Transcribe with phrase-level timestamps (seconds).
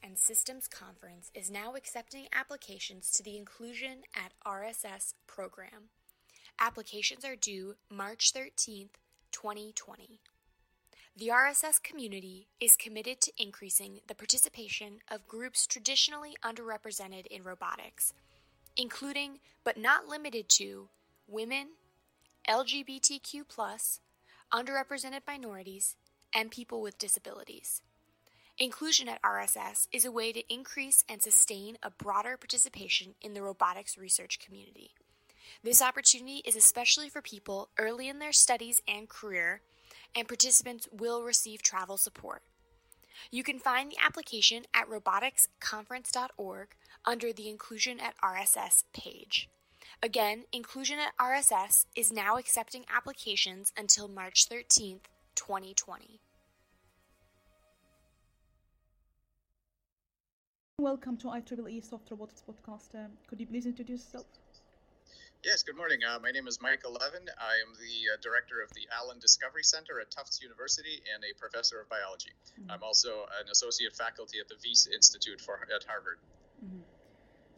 [0.00, 5.90] And Systems Conference is now accepting applications to the Inclusion at RSS program.
[6.60, 8.94] Applications are due March 13th,
[9.32, 10.20] 2020.
[11.16, 18.14] The RSS community is committed to increasing the participation of groups traditionally underrepresented in robotics,
[18.76, 20.88] including but not limited to
[21.26, 21.70] women,
[22.48, 23.44] LGBTQ,
[24.52, 25.96] underrepresented minorities,
[26.34, 27.82] and people with disabilities.
[28.62, 33.42] Inclusion at RSS is a way to increase and sustain a broader participation in the
[33.42, 34.92] robotics research community.
[35.64, 39.62] This opportunity is especially for people early in their studies and career,
[40.14, 42.42] and participants will receive travel support.
[43.32, 46.68] You can find the application at roboticsconference.org
[47.04, 49.48] under the Inclusion at RSS page.
[50.00, 56.20] Again, Inclusion at RSS is now accepting applications until March 13th, 2020.
[60.78, 62.94] Welcome to IEEE Soft Robotics Podcast.
[62.94, 64.24] Um, could you please introduce yourself?
[65.44, 65.98] Yes, good morning.
[66.02, 67.28] Uh, my name is Michael Levin.
[67.38, 71.38] I am the uh, director of the Allen Discovery Center at Tufts University and a
[71.38, 72.30] professor of biology.
[72.58, 72.70] Mm-hmm.
[72.70, 76.18] I'm also an associate faculty at the Wyss Institute for, at Harvard.
[76.64, 76.80] Mm-hmm.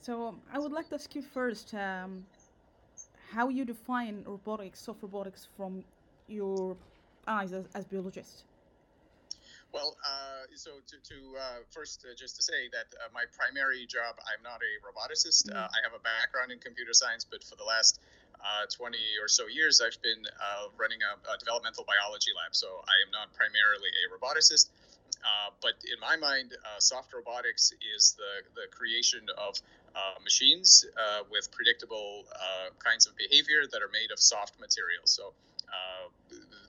[0.01, 2.27] So um, I would like to ask you first um,
[3.31, 5.85] how you define robotics, soft robotics, from
[6.27, 6.77] your
[7.29, 8.45] eyes as, as biologist.
[9.75, 13.91] Well, uh, so to, to uh, first, uh, just to say that uh, my primary
[13.91, 15.51] job, I'm not a roboticist.
[15.51, 15.59] Mm-hmm.
[15.59, 17.99] I have a background in computer science, but for the last
[18.39, 20.23] uh, 20 or so years, I've been
[20.79, 22.55] running a, a, developmental biology lab.
[22.55, 24.71] So I am not primarily a roboticist.
[25.59, 29.59] but in my mind, soft robotics is the, the creation of
[30.23, 30.87] machines
[31.35, 32.31] with predictable
[32.79, 35.11] kinds of behavior that are made of soft materials.
[35.11, 35.35] So
[35.75, 36.07] uh,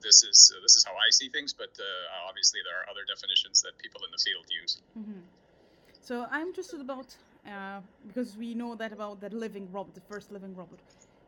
[0.06, 3.04] this is uh, this is how I see things, but uh, obviously there are other
[3.14, 4.74] definitions that people in the field use.
[5.00, 5.22] Mm-hmm.
[6.10, 7.10] So I'm interested about
[7.48, 10.80] uh, because we know that about the living robot, the first living robot.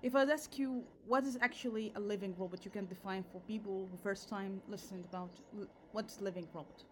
[0.03, 3.87] If I ask you what is actually a living robot, you can define for people
[3.89, 5.31] who first time listened about
[5.91, 6.83] what's living robot.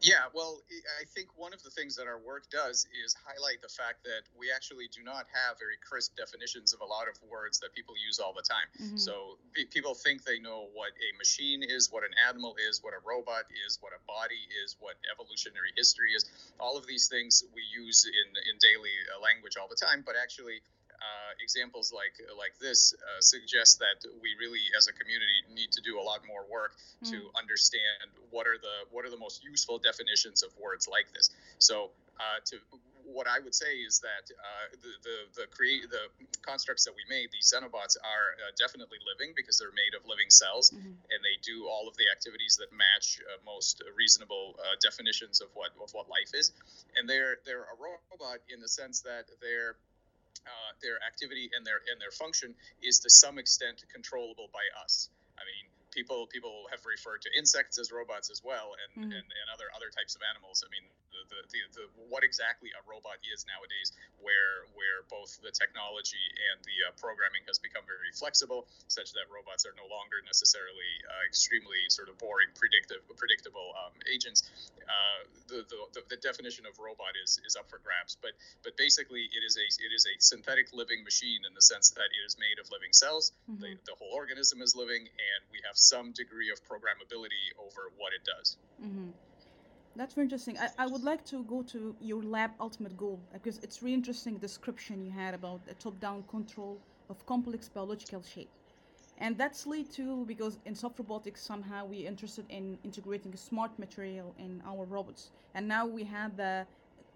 [0.00, 0.62] Yeah, well,
[1.00, 4.30] I think one of the things that our work does is highlight the fact that
[4.38, 7.94] we actually do not have very crisp definitions of a lot of words that people
[7.98, 8.68] use all the time.
[8.78, 8.96] Mm-hmm.
[8.96, 12.94] So p- people think they know what a machine is, what an animal is, what
[12.94, 16.24] a robot is, what a body is, what evolutionary history is.
[16.60, 20.14] All of these things we use in, in daily uh, language all the time, but
[20.14, 20.62] actually,
[20.98, 25.80] uh, examples like like this uh, suggest that we really, as a community, need to
[25.80, 27.10] do a lot more work mm.
[27.10, 31.30] to understand what are the what are the most useful definitions of words like this.
[31.58, 32.56] So, uh, to
[33.08, 36.12] what I would say is that uh, the the the create the
[36.44, 40.28] constructs that we made, these xenobots, are uh, definitely living because they're made of living
[40.28, 40.92] cells, mm-hmm.
[41.08, 45.48] and they do all of the activities that match uh, most reasonable uh, definitions of
[45.54, 46.52] what of what life is.
[46.96, 49.76] And they're they're a robot in the sense that they're
[50.46, 55.08] uh, their activity and their and their function is to some extent controllable by us.
[55.38, 59.10] I mean, people people have referred to insects as robots as well, and, mm.
[59.10, 60.62] and, and other other types of animals.
[60.62, 60.86] I mean,
[61.18, 63.90] the, the, the, the, what exactly a robot is nowadays,
[64.22, 69.26] where where both the technology and the uh, programming has become very flexible, such that
[69.32, 74.46] robots are no longer necessarily uh, extremely sort of boring, predictive, predictable um, agents.
[74.86, 79.26] Uh, the, the, the definition of robot is is up for grabs, but but basically
[79.32, 82.36] it is a it is a synthetic living machine in the sense that it is
[82.38, 83.32] made of living cells.
[83.50, 83.62] Mm-hmm.
[83.62, 88.12] The, the whole organism is living, and we have some degree of programmability over what
[88.12, 88.56] it does.
[88.82, 89.10] Mm-hmm.
[89.98, 90.56] That's very interesting.
[90.58, 94.36] I, I would like to go to your lab ultimate goal because it's really interesting
[94.36, 96.78] description you had about the top-down control
[97.10, 98.48] of complex biological shape.
[99.18, 104.36] And that's lead to because in soft robotics somehow we're interested in integrating smart material
[104.38, 105.32] in our robots.
[105.56, 106.64] And now we have the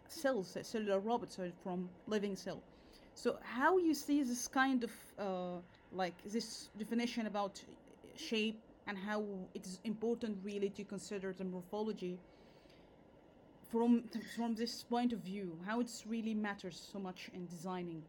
[0.09, 2.61] cells, the cellular robots from living cell.
[3.15, 4.91] So how you see this kind of
[5.21, 5.61] uh,
[5.93, 7.63] like this definition about
[8.17, 9.25] shape and how
[9.55, 12.19] it is important really to consider the morphology
[13.73, 14.05] from
[14.37, 18.03] from this point of view how it really matters so much in designing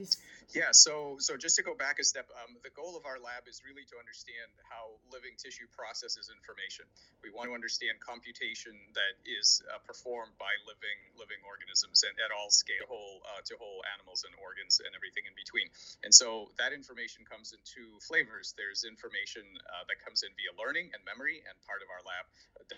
[0.00, 0.16] this
[0.50, 3.46] yeah, so so just to go back a step, um, the goal of our lab
[3.46, 6.90] is really to understand how living tissue processes information.
[7.22, 12.34] We want to understand computation that is uh, performed by living living organisms and at
[12.34, 15.70] all scale, whole uh, to whole animals and organs and everything in between.
[16.02, 18.50] And so that information comes in two flavors.
[18.58, 22.26] There's information uh, that comes in via learning and memory, and part of our lab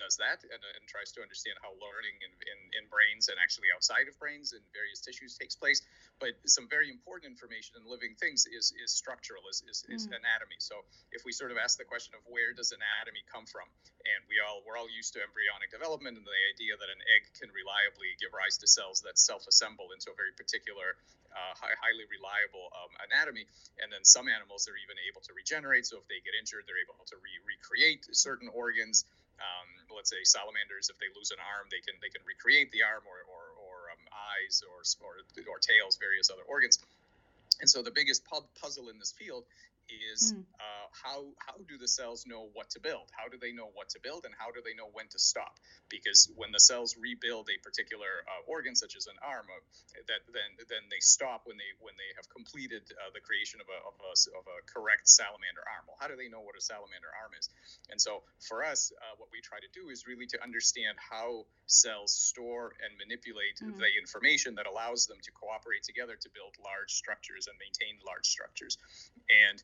[0.00, 3.68] does that and, and tries to understand how learning in, in, in brains and actually
[3.76, 5.84] outside of brains in various tissues takes place.
[6.16, 10.16] But some very important information in living things is is structural, is is, is mm.
[10.16, 10.56] anatomy.
[10.56, 10.80] So
[11.12, 13.68] if we sort of ask the question of where does anatomy come from,
[14.08, 17.28] and we all we're all used to embryonic development and the idea that an egg
[17.36, 20.96] can reliably give rise to cells that self-assemble into a very particular
[21.28, 23.44] uh, high, highly reliable um, anatomy.
[23.84, 25.84] And then some animals are even able to regenerate.
[25.84, 29.04] So if they get injured, they're able to re- recreate certain organs.
[29.42, 32.86] Um, let's say salamanders, if they lose an arm, they can they can recreate the
[32.86, 33.42] arm or, or
[34.42, 35.12] eyes or, or,
[35.48, 36.78] or tails, various other organs.
[37.62, 38.26] And so the biggest
[38.60, 39.44] puzzle in this field
[39.88, 40.44] is mm.
[40.92, 43.08] How how do the cells know what to build?
[43.16, 45.58] How do they know what to build, and how do they know when to stop?
[45.88, 49.58] Because when the cells rebuild a particular uh, organ, such as an arm, uh,
[50.06, 53.68] that then then they stop when they when they have completed uh, the creation of
[53.72, 55.88] a, of a of a correct salamander arm.
[55.88, 57.48] Well, how do they know what a salamander arm is?
[57.88, 61.48] And so for us, uh, what we try to do is really to understand how
[61.66, 63.72] cells store and manipulate mm.
[63.80, 68.26] the information that allows them to cooperate together to build large structures and maintain large
[68.26, 68.76] structures.
[69.30, 69.56] And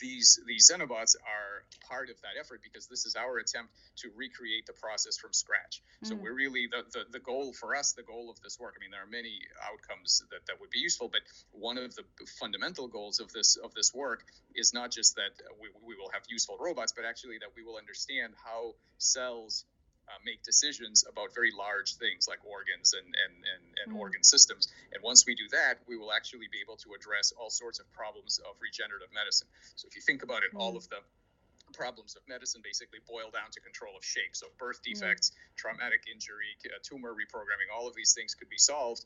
[0.00, 4.66] these these xenobots are part of that effort because this is our attempt to recreate
[4.66, 5.82] the process from scratch.
[6.04, 6.08] Mm.
[6.08, 8.74] So we're really the, the the goal for us, the goal of this work.
[8.76, 11.22] I mean, there are many outcomes that, that would be useful, but
[11.52, 12.04] one of the
[12.38, 14.24] fundamental goals of this of this work
[14.54, 17.76] is not just that we, we will have useful robots, but actually that we will
[17.76, 19.64] understand how cells
[20.08, 24.00] uh, make decisions about very large things like organs and, and, and, and mm.
[24.00, 24.72] organ systems.
[24.92, 27.86] And once we do that, we will actually be able to address all sorts of
[27.92, 29.48] problems of regenerative medicine.
[29.76, 30.60] So if you think about it, mm.
[30.60, 31.04] all of the
[31.76, 34.32] problems of medicine basically boil down to control of shape.
[34.32, 35.56] So birth defects, mm.
[35.60, 39.04] traumatic injury, uh, tumor reprogramming, all of these things could be solved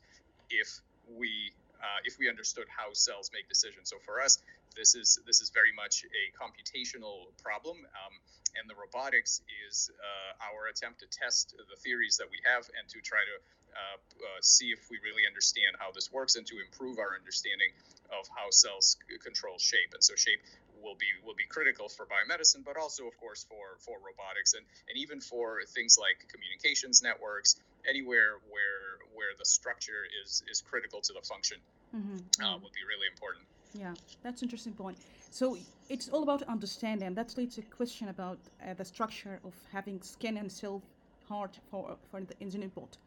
[0.49, 0.79] if
[1.11, 1.51] we
[1.83, 3.89] uh, if we understood how cells make decisions.
[3.91, 4.39] So for us,
[4.75, 8.13] this is this is very much a computational problem, um,
[8.57, 12.87] and the robotics is uh, our attempt to test the theories that we have and
[12.89, 13.35] to try to
[13.73, 17.73] uh, uh, see if we really understand how this works and to improve our understanding
[18.13, 19.97] of how cells c- control shape.
[19.97, 20.41] And so shape
[20.81, 24.65] will be will be critical for biomedicine, but also, of course, for for robotics and
[24.89, 27.55] and even for things like communications networks,
[27.87, 31.57] anywhere where where the structure is is critical to the function
[31.95, 32.17] mm-hmm.
[32.43, 33.45] uh, would be really important.
[33.73, 34.97] Yeah, that's interesting point.
[35.31, 35.57] So
[35.89, 37.13] it's all about understanding.
[37.15, 40.81] That leads to a question about uh, the structure of having skin and cell
[41.27, 42.97] heart for for the engine input.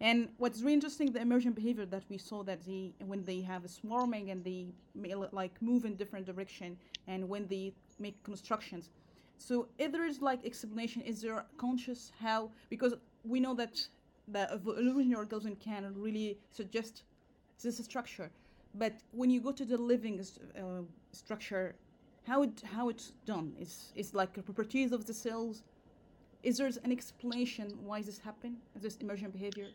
[0.00, 3.64] And what's really interesting, the emergent behavior that we saw that the when they have
[3.64, 4.66] a swarming and they
[5.32, 6.76] like move in different direction,
[7.08, 8.90] and when they make constructions.
[9.38, 13.74] So if there is like explanation, is there conscious how because we know that
[14.28, 17.02] the evolutionary organism can really suggest
[17.60, 18.30] this structure
[18.74, 20.82] but when you go to the living uh,
[21.12, 21.74] structure,
[22.26, 25.62] how it how it's done is is like the properties of the cells.
[26.42, 28.56] Is there an explanation why this happen?
[28.74, 29.68] This emergent behavior?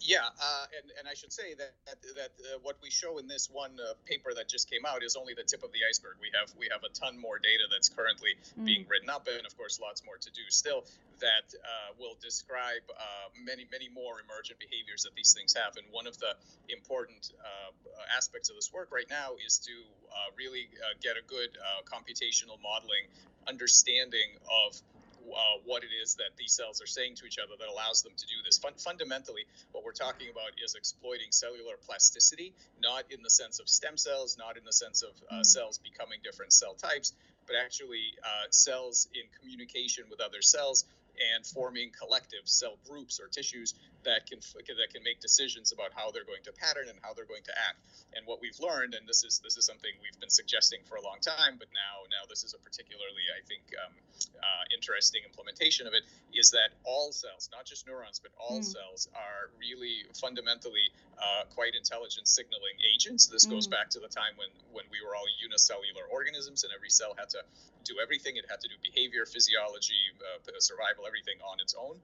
[0.00, 3.28] Yeah, uh, and, and I should say that that, that uh, what we show in
[3.28, 6.16] this one uh, paper that just came out is only the tip of the iceberg.
[6.20, 8.64] We have we have a ton more data that's currently mm.
[8.64, 10.88] being written up, and of course, lots more to do still
[11.20, 15.76] that uh, will describe uh, many many more emergent behaviors that these things have.
[15.76, 16.32] And one of the
[16.72, 17.76] important uh,
[18.16, 19.74] aspects of this work right now is to
[20.36, 20.68] really
[21.02, 21.52] get a good
[21.84, 23.04] computational modeling
[23.48, 24.80] understanding of
[25.28, 28.12] uh, what it is that these cells are saying to each other that allows them
[28.16, 28.58] to do this.
[28.58, 33.68] Fun- fundamentally, what we're talking about is exploiting cellular plasticity, not in the sense of
[33.68, 35.46] stem cells, not in the sense of uh, mm.
[35.46, 37.14] cells becoming different cell types,
[37.46, 40.84] but actually uh, cells in communication with other cells
[41.34, 43.74] and forming collective cell groups or tissues
[44.04, 47.28] that can that can make decisions about how they're going to pattern and how they're
[47.28, 47.78] going to act.
[48.16, 51.04] And what we've learned, and this is this is something we've been suggesting for a
[51.04, 53.92] long time, but now now this is a particularly I think um,
[54.40, 58.64] uh, interesting implementation of it, is that all cells, not just neurons, but all mm.
[58.64, 60.88] cells are really fundamentally
[61.20, 63.26] uh, quite intelligent signaling agents.
[63.28, 63.52] This mm.
[63.52, 67.12] goes back to the time when when we were all unicellular organisms, and every cell
[67.20, 67.44] had to
[67.84, 68.36] do everything.
[68.36, 71.96] It had to do behavior, physiology, uh, survival, everything on its own.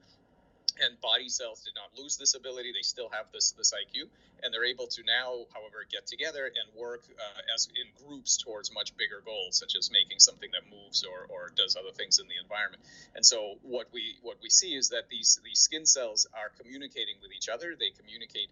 [0.77, 2.73] And body cells did not lose this ability.
[2.73, 4.09] They still have this this iq
[4.43, 8.73] and they're able to now however get together and work uh, as in groups towards
[8.73, 12.27] much bigger goals such as making something that moves or, or does other things in
[12.29, 12.83] the environment.
[13.15, 17.17] And so what we what we see is that these these skin cells are communicating
[17.23, 17.75] with each other.
[17.79, 18.51] They communicate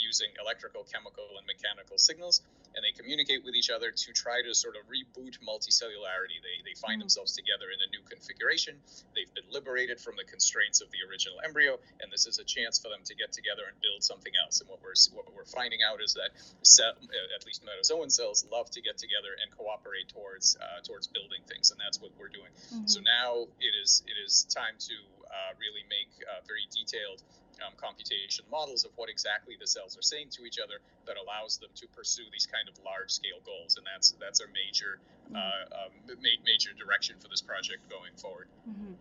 [0.00, 2.42] using electrical, chemical, and mechanical signals,
[2.74, 6.38] and they communicate with each other to try to sort of reboot multicellularity.
[6.40, 7.10] They, they find mm-hmm.
[7.10, 8.78] themselves together in a new configuration.
[9.14, 12.78] They've been liberated from the constraints of the original embryo, and this is a chance
[12.78, 14.60] for them to get together and build something else.
[14.60, 16.30] And what we're what we're finding out is that
[16.62, 16.94] cell,
[17.34, 21.70] at least metazoan cells love to get together and cooperate towards uh, towards building things,
[21.70, 22.50] and that's what we're doing.
[22.72, 22.86] Mm-hmm.
[22.86, 27.22] So now it is it is time to uh, really make uh, very detailed
[27.66, 31.58] um, computation models of what exactly the cells are saying to each other that allows
[31.58, 35.36] them to pursue these kind of large scale goals and that's that's our major mm-hmm.
[35.36, 38.92] uh, um, major direction for this project going forward mm-hmm.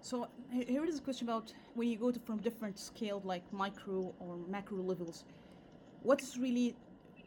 [0.00, 4.14] so here is a question about when you go to from different scale like micro
[4.18, 5.24] or macro levels
[6.02, 6.74] what is really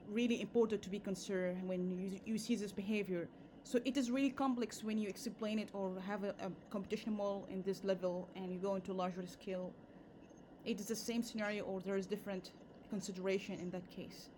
[0.09, 3.27] really important to be considered when you, you see this behavior
[3.63, 7.47] so it is really complex when you explain it or have a, a computational model
[7.49, 9.71] in this level and you go into larger scale
[10.65, 12.51] it is the same scenario or there is different
[12.89, 14.29] consideration in that case?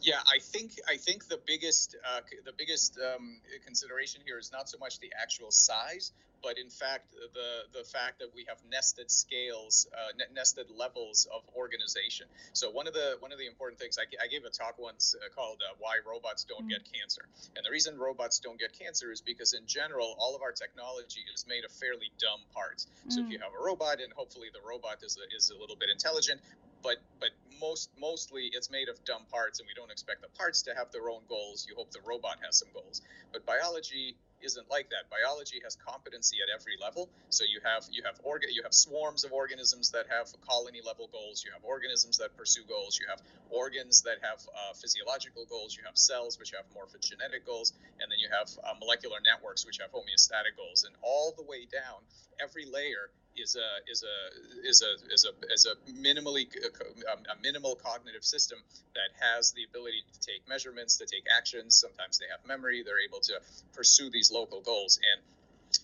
[0.00, 4.68] Yeah, I think I think the biggest uh, the biggest um, consideration here is not
[4.68, 9.10] so much the actual size, but in fact the the fact that we have nested
[9.10, 12.26] scales, uh, nested levels of organization.
[12.52, 15.14] So one of the one of the important things I, I gave a talk once
[15.14, 16.70] uh, called uh, "Why Robots Don't mm.
[16.70, 17.22] Get Cancer,"
[17.56, 21.20] and the reason robots don't get cancer is because in general all of our technology
[21.34, 22.86] is made of fairly dumb parts.
[23.06, 23.12] Mm.
[23.12, 23.32] So if mm.
[23.32, 26.40] you have a robot and hopefully the robot is a, is a little bit intelligent,
[26.82, 27.30] but but
[27.60, 30.90] most mostly it's made of dumb parts and we don't expect the parts to have
[30.92, 33.02] their own goals you hope the robot has some goals
[33.32, 35.10] but biology isn't like that.
[35.10, 37.08] Biology has competency at every level.
[37.30, 41.08] So you have you have orga, you have swarms of organisms that have colony level
[41.12, 41.44] goals.
[41.44, 42.98] You have organisms that pursue goals.
[42.98, 45.76] You have organs that have uh, physiological goals.
[45.76, 47.72] You have cells which have morphogenetic goals.
[48.00, 50.84] And then you have uh, molecular networks which have homeostatic goals.
[50.84, 52.02] And all the way down
[52.40, 57.74] every layer is a is a is a is a is a minimally a minimal
[57.74, 58.58] cognitive system
[58.94, 61.76] that has the ability to take measurements, to take actions.
[61.76, 62.82] Sometimes they have memory.
[62.82, 63.40] They're able to
[63.74, 64.98] pursue these local goals.
[65.12, 65.20] And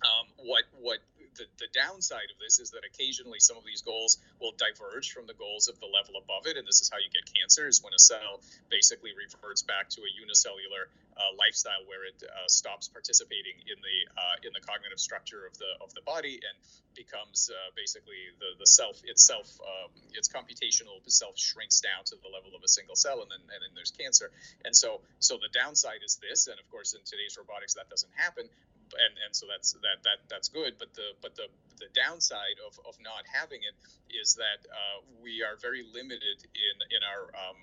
[0.03, 0.99] um, what what
[1.37, 5.27] the, the downside of this is that occasionally some of these goals will diverge from
[5.27, 7.83] the goals of the level above it, and this is how you get cancer: is
[7.83, 12.89] when a cell basically reverts back to a unicellular uh, lifestyle where it uh, stops
[12.89, 16.57] participating in the uh, in the cognitive structure of the of the body and
[16.95, 22.31] becomes uh, basically the the self itself um, its computational self shrinks down to the
[22.31, 24.31] level of a single cell and then and then there's cancer.
[24.65, 28.13] And so so the downside is this and of course in today's robotics that doesn't
[28.15, 28.49] happen
[28.93, 30.77] and and so that's that that that's good.
[30.79, 31.49] But the but the
[31.81, 33.75] the downside of of not having it
[34.13, 37.59] is that uh, we are very limited in in our um,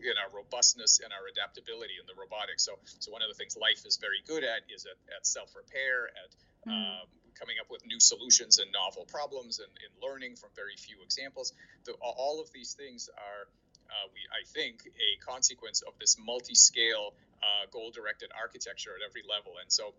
[0.00, 2.64] in our robustness and our adaptability in the robotics.
[2.64, 5.54] So, so one of the things life is very good at is at, at self
[5.54, 6.30] repair, at
[6.64, 6.72] mm.
[6.72, 11.02] um, coming up with new solutions and novel problems, and in learning from very few
[11.02, 11.52] examples.
[11.84, 13.48] The, all of these things are,
[13.90, 19.58] uh, we I think, a consequence of this multi-scale, uh, goal-directed architecture at every level.
[19.60, 19.94] And so,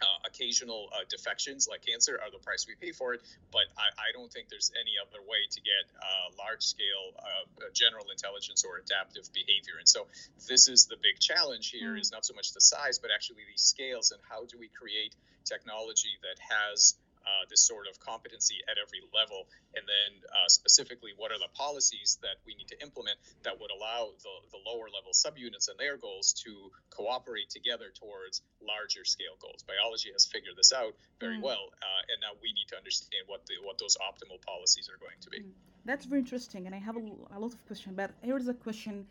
[0.00, 3.20] uh, occasional uh, defections like cancer are the price we pay for it,
[3.50, 7.68] but I, I don't think there's any other way to get uh, large scale uh,
[7.74, 9.76] general intelligence or adaptive behavior.
[9.78, 10.06] And so
[10.48, 12.00] this is the big challenge here: mm.
[12.00, 15.14] is not so much the size, but actually the scales and how do we create
[15.44, 16.94] technology that has
[17.24, 21.50] uh, this sort of competency at every level, and then uh, specifically what are the
[21.54, 25.78] policies that we need to implement that would allow the, the lower level subunits and
[25.78, 29.62] their goals to cooperate together towards larger scale goals.
[29.62, 31.42] Biology has figured this out very mm.
[31.42, 34.98] well, uh, and now we need to understand what the what those optimal policies are
[34.98, 35.40] going to be.
[35.40, 35.52] Mm.
[35.84, 37.96] That's very interesting, and I have a, a lot of questions.
[37.96, 39.06] But here's a question.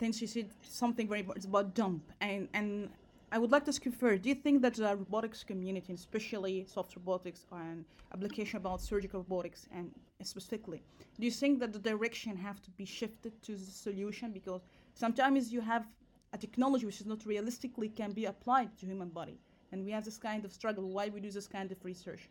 [0.00, 2.90] Since you said something very important about dump, and and
[3.34, 6.66] I would like to ask you first, do you think that the robotics community, especially
[6.68, 9.90] soft robotics and application about surgical robotics and
[10.22, 10.84] specifically,
[11.18, 14.30] do you think that the direction have to be shifted to the solution?
[14.30, 14.60] Because
[14.94, 15.84] sometimes you have
[16.32, 19.36] a technology which is not realistically can be applied to human body.
[19.72, 22.30] And we have this kind of struggle why we do this kind of research.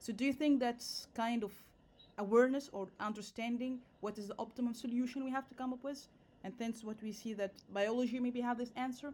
[0.00, 1.52] So do you think that's kind of
[2.18, 6.08] awareness or understanding what is the optimum solution we have to come up with?
[6.42, 9.12] And hence what we see that biology maybe have this answer?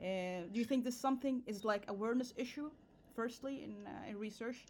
[0.00, 2.70] Uh, do you think this something is like awareness issue,
[3.14, 4.64] firstly, in, uh, in research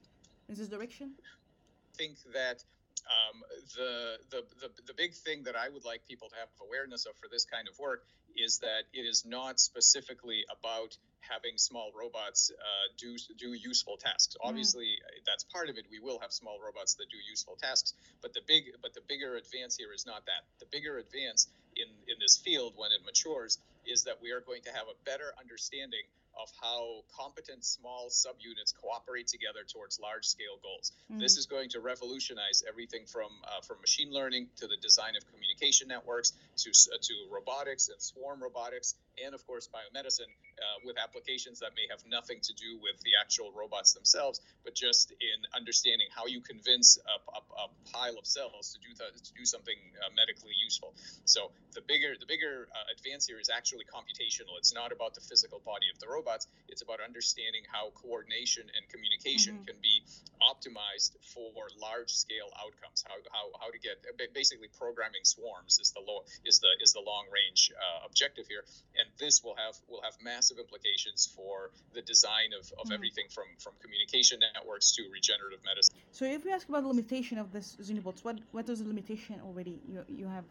[0.48, 1.12] in this direction?
[1.18, 2.62] I think that
[3.04, 3.42] um,
[3.76, 7.16] the, the, the, the big thing that I would like people to have awareness of
[7.16, 8.04] for this kind of work
[8.36, 14.36] is that it is not specifically about having small robots uh, do do useful tasks.
[14.36, 14.48] Mm.
[14.48, 15.86] Obviously, that's part of it.
[15.90, 19.36] We will have small robots that do useful tasks, but the big but the bigger
[19.36, 20.42] advance here is not that.
[20.60, 24.62] The bigger advance in in this field when it matures is that we are going
[24.62, 26.04] to have a better understanding
[26.40, 30.92] of how competent small subunits cooperate together towards large scale goals.
[31.10, 31.20] Mm-hmm.
[31.20, 35.22] This is going to revolutionize everything from uh, from machine learning to the design of
[35.32, 40.96] communication networks to uh, to robotics and swarm robotics and of course biomedicine uh, with
[40.98, 45.38] applications that may have nothing to do with the actual robots themselves, but just in
[45.54, 49.44] understanding how you convince a, a, a pile of cells to do th- to do
[49.44, 50.94] something uh, medically useful.
[51.24, 54.58] So the bigger the bigger uh, advance here is actually computational.
[54.58, 56.46] It's not about the physical body of the robots.
[56.68, 59.70] It's about understanding how coordination and communication mm-hmm.
[59.70, 60.02] can be
[60.42, 63.04] optimized for large scale outcomes.
[63.06, 64.02] How, how, how to get
[64.34, 68.64] basically programming swarms is the low is the is the long range uh, objective here,
[68.98, 72.92] and this will have will have massive implications for the design of, of mm-hmm.
[72.92, 75.96] everything from from communication networks to regenerative medicine.
[76.12, 79.40] So if we ask about the limitation of this xenobots, what what is the limitation
[79.44, 80.44] already you you have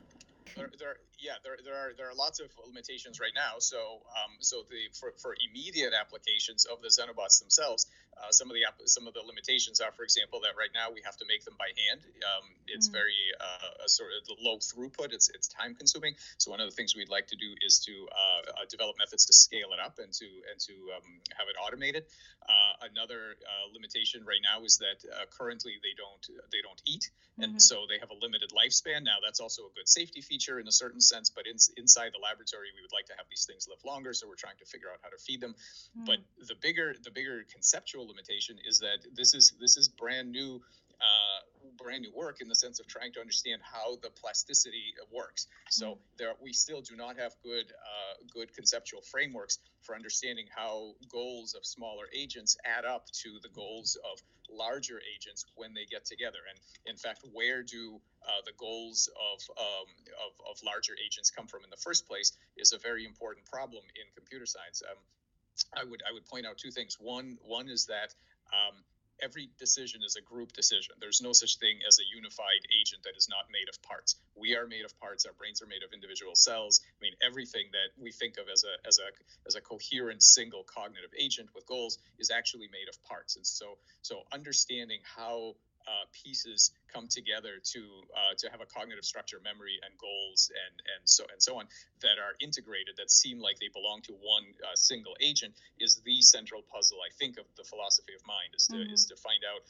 [0.55, 3.59] there, there, yeah, there, there are there are lots of limitations right now.
[3.59, 7.87] So, um, so the for, for immediate applications of the Xenobots themselves,
[8.23, 11.01] uh, some of the some of the limitations are, for example, that right now we
[11.03, 12.01] have to make them by hand.
[12.23, 12.93] Um, it's mm.
[12.93, 15.11] very uh, sort of low throughput.
[15.11, 16.15] It's it's time consuming.
[16.37, 19.25] So one of the things we'd like to do is to uh, uh develop methods
[19.27, 22.05] to scale it up and to and to um, have it automated.
[22.43, 24.99] Uh, another uh, limitation right now is that
[25.31, 27.59] currently they don't they don't eat, and mm-hmm.
[27.59, 29.03] so they have a limited lifespan.
[29.03, 32.23] Now that's also a good safety feature in a certain sense, but in, inside the
[32.23, 34.13] laboratory we would like to have these things live longer.
[34.13, 35.55] So we're trying to figure out how to feed them.
[35.97, 36.05] Mm.
[36.05, 40.61] But the bigger the bigger conceptual limitation is that this is this is brand new
[41.01, 41.39] uh,
[41.77, 45.47] brand new work in the sense of trying to understand how the plasticity works.
[45.69, 45.97] So mm.
[46.17, 51.55] there, we still do not have good uh, good conceptual frameworks for understanding how goals
[51.55, 56.39] of smaller agents add up to the goals of larger agents when they get together.
[56.49, 59.89] And in fact, where do uh, the goals of, um,
[60.23, 63.83] of, of larger agents come from in the first place is a very important problem
[63.95, 64.83] in computer science.
[64.89, 64.97] Um,
[65.75, 66.97] I would I would point out two things.
[66.99, 68.13] One one is that
[68.53, 68.83] um,
[69.21, 70.95] every decision is a group decision.
[70.99, 74.15] There's no such thing as a unified agent that is not made of parts.
[74.35, 75.25] We are made of parts.
[75.25, 76.81] Our brains are made of individual cells.
[76.83, 79.09] I mean, everything that we think of as a as a
[79.47, 83.35] as a coherent single cognitive agent with goals is actually made of parts.
[83.35, 85.55] And so so understanding how
[85.87, 87.81] uh, pieces come together to
[88.13, 91.65] uh, to have a cognitive structure, memory, and goals, and and so and so on
[92.01, 96.21] that are integrated that seem like they belong to one uh, single agent is the
[96.21, 96.97] central puzzle.
[97.01, 98.93] I think of the philosophy of mind is to mm-hmm.
[98.93, 99.61] is to find out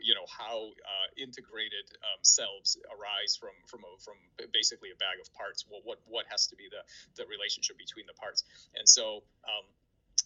[0.00, 4.16] you know how uh, integrated um, selves arise from from a, from
[4.52, 5.64] basically a bag of parts.
[5.68, 6.82] What what what has to be the
[7.16, 8.44] the relationship between the parts,
[8.76, 9.22] and so.
[9.44, 9.66] Um,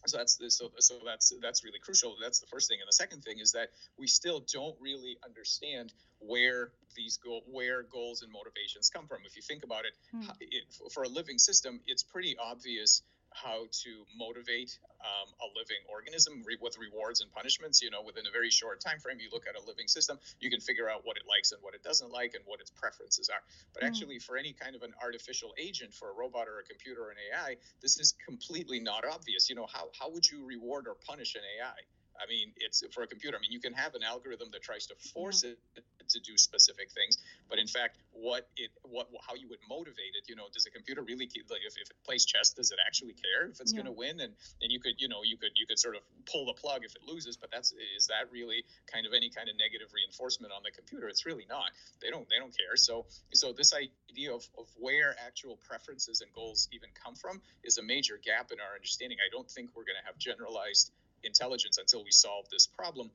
[0.06, 2.16] so that's so so that's that's really crucial.
[2.20, 2.78] That's the first thing.
[2.80, 7.82] And the second thing is that we still don't really understand where these goal where
[7.82, 9.18] goals and motivations come from.
[9.26, 10.30] If you think about it, hmm.
[10.40, 13.02] it for a living system it's pretty obvious
[13.36, 17.82] how to motivate um, a living organism re- with rewards and punishments.
[17.82, 20.48] You know, within a very short time frame, you look at a living system, you
[20.48, 23.28] can figure out what it likes and what it doesn't like, and what its preferences
[23.28, 23.44] are.
[23.74, 23.88] But mm.
[23.88, 27.10] actually, for any kind of an artificial agent, for a robot or a computer or
[27.10, 29.48] an AI, this is completely not obvious.
[29.48, 31.80] You know, how how would you reward or punish an AI?
[32.16, 33.36] I mean, it's for a computer.
[33.36, 35.50] I mean, you can have an algorithm that tries to force yeah.
[35.76, 40.16] it to do specific things, but in fact, what it, what, how you would motivate
[40.16, 42.70] it, you know, does a computer really keep, like, if, if it plays chess, does
[42.70, 43.82] it actually care if it's yeah.
[43.82, 44.20] going to win?
[44.20, 46.84] And and you could, you know, you could you could sort of pull the plug
[46.84, 50.52] if it loses, but that's is that really kind of any kind of negative reinforcement
[50.52, 51.08] on the computer?
[51.08, 51.70] It's really not.
[52.00, 52.76] They don't they don't care.
[52.76, 57.78] So so this idea of, of where actual preferences and goals even come from is
[57.78, 59.18] a major gap in our understanding.
[59.20, 60.90] I don't think we're going to have generalized
[61.22, 63.10] intelligence until we solve this problem.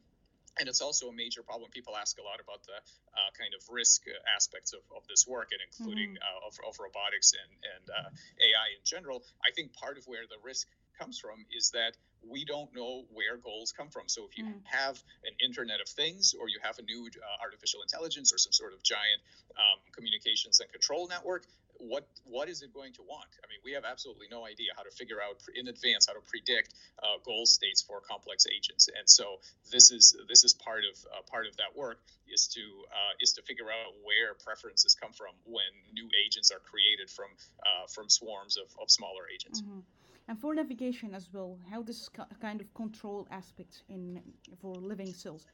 [0.59, 1.71] And it's also a major problem.
[1.71, 4.03] People ask a lot about the uh, kind of risk
[4.35, 6.43] aspects of, of this work, and including mm-hmm.
[6.43, 9.23] uh, of, of, robotics and, and uh, AI in general.
[9.41, 10.67] I think part of where the risk
[10.99, 14.05] comes from is that we don't know where goals come from.
[14.05, 14.61] So if you mm.
[14.65, 18.51] have an Internet of Things, or you have a new uh, artificial intelligence, or some
[18.51, 19.21] sort of giant
[19.57, 21.45] um, communications and control network,
[21.87, 23.29] what what is it going to want?
[23.43, 26.21] I mean, we have absolutely no idea how to figure out in advance how to
[26.21, 29.39] predict uh, goal states for complex agents, and so
[29.71, 33.33] this is this is part of uh, part of that work is to uh, is
[33.33, 37.29] to figure out where preferences come from when new agents are created from
[37.65, 39.61] uh, from swarms of, of smaller agents.
[39.61, 39.79] Mm-hmm.
[40.27, 44.21] And for navigation as well, how this kind of control aspect in
[44.61, 45.45] for living cells.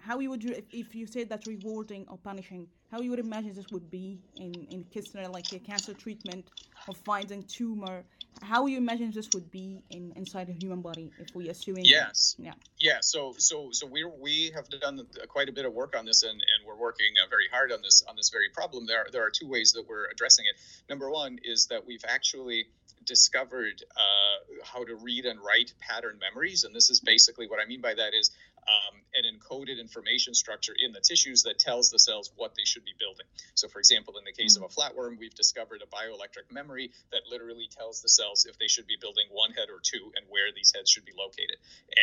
[0.00, 3.52] How you would if, if you said that rewarding or punishing how you would imagine
[3.52, 6.48] this would be in in cancer like a cancer treatment
[6.86, 8.04] or finding tumor?
[8.40, 12.36] How you imagine this would be in inside a human body if we assuming yes.
[12.38, 12.54] Yeah.
[12.78, 16.22] Yeah so so so we we have done quite a bit of work on this
[16.22, 18.86] and and we're working uh, very hard on this on this very problem.
[18.86, 20.56] There are, there are two ways that we're addressing it.
[20.88, 22.68] Number one is that we've actually
[23.04, 26.64] discovered uh, how to read and write pattern memories.
[26.64, 28.30] And this is basically what I mean by that is
[28.68, 32.84] um, an encoded information structure in the tissues that tells the cells what they should
[32.84, 33.26] be building.
[33.54, 34.64] So, for example, in the case mm-hmm.
[34.64, 38.68] of a flatworm, we've discovered a bioelectric memory that literally tells the cells if they
[38.68, 41.56] should be building one head or two and where these heads should be located.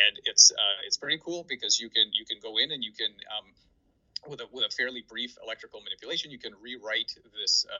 [0.07, 2.91] And it's uh, it's pretty cool because you can you can go in and you
[2.91, 3.45] can um,
[4.27, 7.77] with a with a fairly brief electrical manipulation, you can rewrite this uh,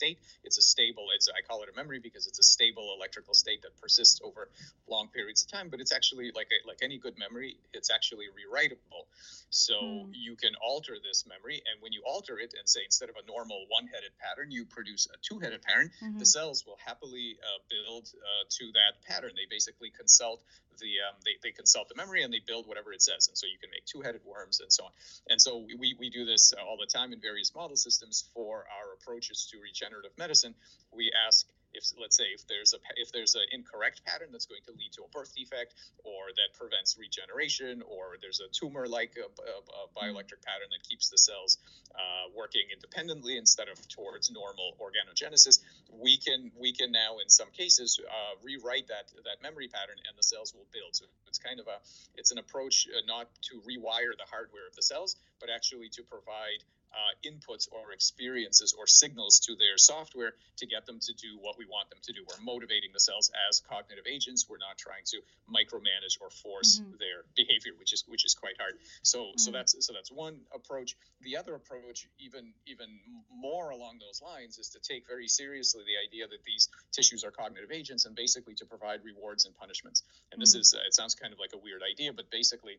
[0.00, 0.18] state.
[0.46, 3.60] It's a stable, it's I call it a memory because it's a stable electrical state
[3.62, 4.48] that persists over
[4.88, 5.68] long periods of time.
[5.68, 9.04] But it's actually like a, like any good memory, it's actually rewritable.
[9.50, 10.08] So mm.
[10.26, 13.24] you can alter this memory, and when you alter it and say instead of a
[13.26, 16.18] normal one-headed pattern, you produce a two-headed pattern, mm-hmm.
[16.18, 19.32] the cells will happily uh, build uh, to that pattern.
[19.34, 20.40] They basically consult
[20.80, 23.28] the um, they, they consult the memory and they build whatever it says.
[23.28, 24.90] And so you can make two-headed worms and so on.
[25.28, 28.94] And so we, we do this all the time in various model systems for our
[28.98, 30.54] approaches to regenerative medicine.
[30.92, 34.62] We ask if let's say if there's a if there's an incorrect pattern that's going
[34.66, 39.16] to lead to a birth defect or that prevents regeneration or there's a tumor like
[39.16, 41.58] a, a, a, bioelectric pattern that keeps the cells
[41.94, 45.58] uh, working independently instead of towards normal organogenesis
[45.98, 50.16] we can we can now in some cases uh, rewrite that that memory pattern and
[50.16, 50.94] the cells will build.
[50.94, 51.78] So it's kind of a
[52.16, 56.02] it's an approach uh, not to rewire the hardware of the cells but actually to
[56.02, 61.38] provide uh, inputs or experiences or signals to their software to get them to do
[61.40, 62.20] what we want them to do.
[62.26, 64.46] We're motivating the cells as cognitive agents.
[64.48, 66.98] We're not trying to micromanage or force mm-hmm.
[66.98, 68.74] their behavior, which is which is quite hard.
[69.02, 69.38] So mm-hmm.
[69.38, 70.96] so that's so that's one approach.
[71.22, 72.98] The other approach, even even
[73.30, 77.30] more along those lines, is to take very seriously the idea that these tissues are
[77.30, 80.02] cognitive agents and basically to provide rewards and punishments.
[80.32, 80.60] And this mm-hmm.
[80.60, 82.78] is uh, it sounds kind of like a weird idea, but basically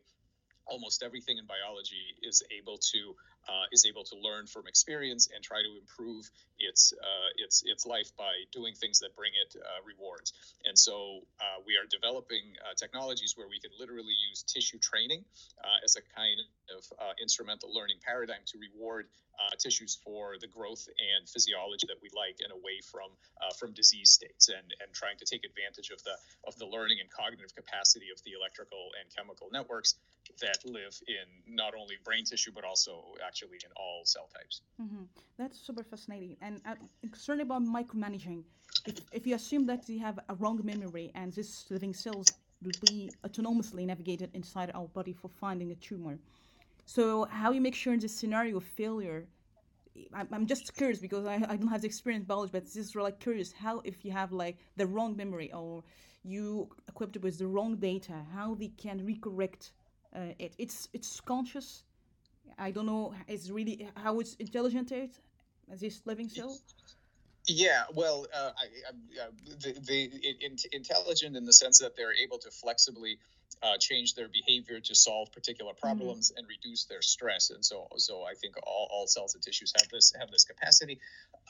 [0.66, 3.14] almost everything in biology is able to
[3.48, 7.86] uh, is able to learn from experience and try to improve its uh, its its
[7.86, 10.32] life by doing things that bring it uh, rewards.
[10.64, 15.24] And so uh, we are developing uh, technologies where we can literally use tissue training
[15.58, 16.38] uh, as a kind
[16.70, 16.86] of
[17.20, 19.06] instrumental learning paradigm to reward
[19.58, 23.10] tissues for the growth and physiology that we like and away from
[23.58, 26.14] from disease states and and trying to take advantage of the
[26.46, 29.98] of the learning and cognitive capacity of the electrical and chemical networks
[30.40, 34.60] that live in not only brain tissue but also actually in all cell types.
[34.80, 35.04] Mm-hmm.
[35.38, 36.36] That's super fascinating.
[36.40, 38.42] And I'm concerned about micromanaging.
[38.86, 42.26] If, if you assume that you have a wrong memory and these living cells
[42.62, 46.18] will be autonomously navigated inside our body for finding a tumor.
[46.84, 49.26] So how you make sure in this scenario of failure
[50.14, 53.20] I'm just curious because I, I don't have the experience biology, but this is like
[53.20, 55.84] curious how if you have like the wrong memory or
[56.22, 59.72] you equipped with the wrong data, how they can recorrect
[60.16, 60.54] uh, it.
[60.58, 61.84] It's it's conscious
[62.58, 63.14] I don't know.
[63.26, 65.18] It's really how it's intelligent it
[65.70, 66.58] as this living cell.
[67.48, 72.14] Yeah, well, uh, I, I, uh, the, the in, intelligent in the sense that they're
[72.14, 73.18] able to flexibly
[73.62, 75.86] uh, change their behavior to solve particular mm-hmm.
[75.86, 76.38] problems mm-hmm.
[76.38, 77.50] and reduce their stress.
[77.50, 81.00] And so, so I think all, all cells and tissues have this have this capacity.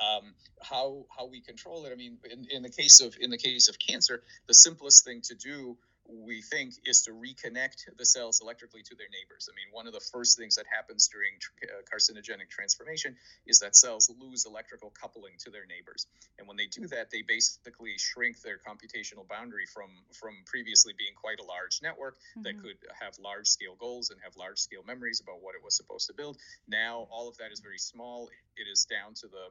[0.01, 1.93] Um, how how we control it?
[1.93, 5.21] I mean, in, in the case of in the case of cancer, the simplest thing
[5.23, 5.77] to do
[6.12, 9.48] we think is to reconnect the cells electrically to their neighbors.
[9.51, 11.33] I mean, one of the first things that happens during
[11.64, 16.07] uh, carcinogenic transformation is that cells lose electrical coupling to their neighbors.
[16.38, 21.14] And when they do that, they basically shrink their computational boundary from from previously being
[21.14, 22.42] quite a large network mm-hmm.
[22.42, 25.77] that could have large scale goals and have large scale memories about what it was
[25.77, 26.37] supposed to build.
[26.68, 28.29] Now all of that is very small.
[28.57, 29.48] It is down to the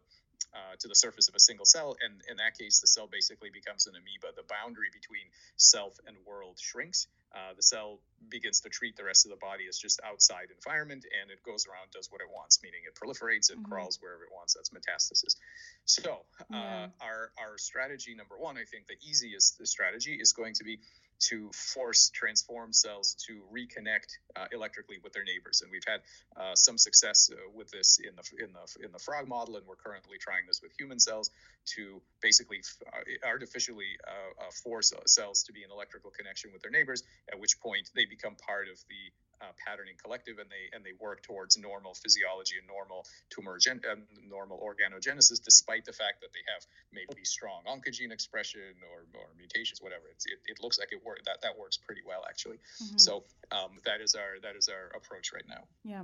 [0.54, 1.96] uh, to the surface of a single cell.
[2.04, 4.36] And in that case, the cell basically becomes an amoeba.
[4.36, 7.08] The boundary between self and world shrinks.
[7.34, 11.06] Uh, the cell begins to treat the rest of the body as just outside environment
[11.22, 13.72] and it goes around does what it wants meaning it proliferates it mm-hmm.
[13.72, 15.36] crawls wherever it wants that's metastasis
[15.86, 16.88] so uh, yeah.
[17.02, 20.78] our our strategy number one i think the easiest strategy is going to be
[21.22, 25.62] to force transform cells to reconnect uh, electrically with their neighbors.
[25.62, 26.02] And we've had
[26.36, 29.66] uh, some success uh, with this in the in the in the frog model, and
[29.68, 31.32] we're currently trying this with human cells
[31.76, 36.72] to basically uh, artificially uh, uh, force cells to be in electrical connection with their
[36.72, 37.04] neighbors.
[37.32, 39.02] At which point they become part of the
[39.42, 43.82] uh, patterning collective and they and they work towards normal physiology and normal tumor gen-
[43.90, 43.96] uh,
[44.28, 49.82] normal organogenesis despite the fact that they have maybe strong oncogene expression or, or mutations
[49.82, 50.06] whatever.
[50.12, 52.58] It's, it, it looks like it work that that works pretty well actually.
[52.82, 52.98] Mm-hmm.
[52.98, 55.64] so um, that is our that is our approach right now.
[55.84, 56.04] Yeah.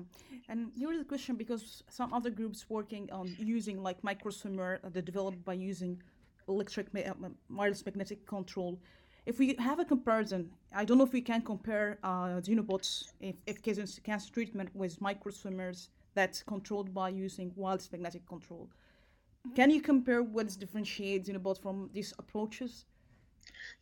[0.49, 5.43] And here's the question because some other groups working on using like microswimmer uh, developed
[5.45, 6.01] by using
[6.47, 7.13] electric uh,
[7.49, 8.79] wireless magnetic control
[9.27, 13.35] if we have a comparison, I don't know if we can compare uh, xenobots if,
[13.45, 18.69] if cancer treatment with microswimmers that's controlled by using wireless magnetic control.
[19.53, 22.85] can you compare what's differentiates both from these approaches?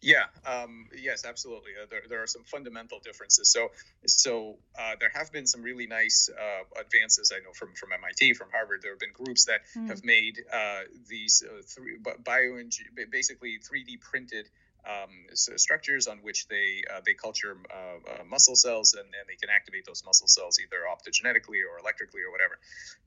[0.01, 1.71] Yeah, um, yes, absolutely.
[1.81, 3.51] Uh, there, there are some fundamental differences.
[3.51, 3.71] So,
[4.07, 7.31] so uh, there have been some really nice uh, advances.
[7.35, 8.81] I know from from MIT, from Harvard.
[8.81, 9.87] There have been groups that mm.
[9.87, 12.59] have made uh, these uh, three bio
[13.11, 14.49] basically 3D printed
[14.85, 19.35] um, structures on which they uh, they culture uh, uh, muscle cells and, and they
[19.35, 22.57] can activate those muscle cells either optogenetically or electrically or whatever.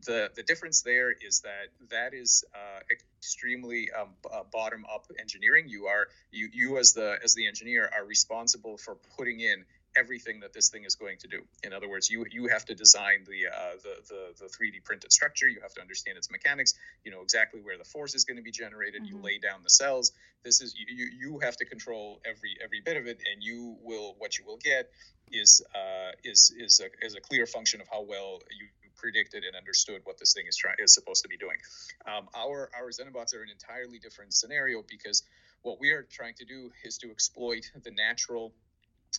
[0.04, 5.68] The the difference there is that that is uh, extremely um, uh, bottom up engineering.
[5.68, 9.64] You are you you as the as the engineer are responsible for putting in
[9.98, 11.42] everything that this thing is going to do.
[11.64, 15.12] In other words, you you have to design the uh, the, the the 3D printed
[15.12, 15.48] structure.
[15.48, 16.74] You have to understand its mechanics.
[17.04, 19.02] You know exactly where the force is going to be generated.
[19.02, 19.16] Mm-hmm.
[19.16, 20.12] You lay down the cells.
[20.44, 24.14] This is you you have to control every every bit of it, and you will
[24.18, 24.90] what you will get
[25.32, 29.54] is uh, is is a, is a clear function of how well you predicted and
[29.56, 31.56] understood what this thing is trying is supposed to be doing.
[32.06, 35.22] Um, our our Xenobots are an entirely different scenario because
[35.62, 38.52] what we are trying to do is to exploit the natural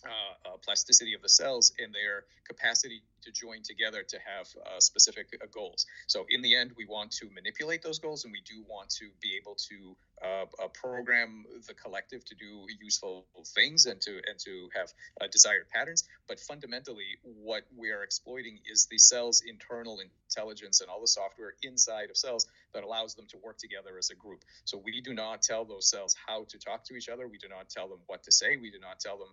[0.04, 4.80] uh, uh, plasticity of the cells and their capacity to join together to have uh,
[4.80, 5.86] specific uh, goals.
[6.06, 9.06] So in the end, we want to manipulate those goals, and we do want to
[9.20, 14.38] be able to uh, uh, program the collective to do useful things and to and
[14.38, 14.88] to have
[15.20, 16.04] uh, desired patterns.
[16.28, 21.54] But fundamentally, what we are exploiting is the cell's internal intelligence and all the software
[21.62, 24.44] inside of cells that allows them to work together as a group.
[24.64, 27.26] So we do not tell those cells how to talk to each other.
[27.26, 28.56] We do not tell them what to say.
[28.56, 29.28] We do not tell them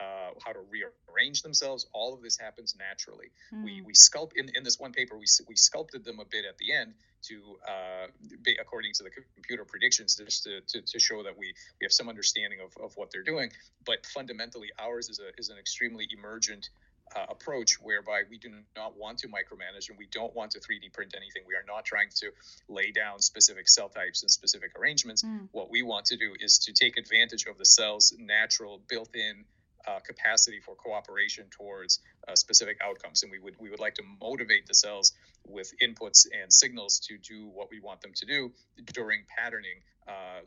[0.00, 1.86] uh, how to rearrange themselves.
[1.92, 3.31] All of this happens naturally.
[3.52, 3.64] Mm.
[3.64, 5.16] We we sculpt in, in this one paper.
[5.16, 8.06] We we sculpted them a bit at the end to uh,
[8.42, 11.92] be, according to the computer predictions just to, to, to, show that we, we have
[11.92, 13.48] some understanding of, of what they're doing
[13.86, 16.68] but fundamentally ours is, a, is an extremely emergent
[17.14, 20.92] uh, approach whereby we do not want to micromanage and we don't want to 3D
[20.92, 21.42] print anything.
[21.46, 22.30] We are not trying to
[22.68, 25.22] lay down specific cell types and specific arrangements.
[25.22, 25.48] Mm.
[25.52, 29.44] What we want to do is to take advantage of the cell's natural built in
[29.86, 33.22] uh, capacity for cooperation towards uh, specific outcomes.
[33.22, 35.12] And we would we would like to motivate the cells
[35.46, 38.52] with inputs and signals to do what we want them to do
[38.92, 39.82] during patterning.
[40.08, 40.40] Uh,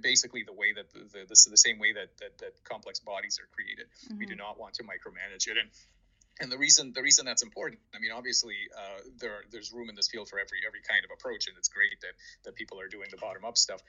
[0.00, 3.38] basically, the way that the, the, the, the same way that, that, that complex bodies
[3.38, 3.86] are created.
[3.86, 4.18] Mm-hmm.
[4.18, 5.56] We do not want to micromanage it.
[5.56, 5.70] And
[6.40, 9.94] and the reason the reason that's important i mean obviously uh, there there's room in
[9.94, 12.88] this field for every every kind of approach and it's great that that people are
[12.88, 13.80] doing the bottom up stuff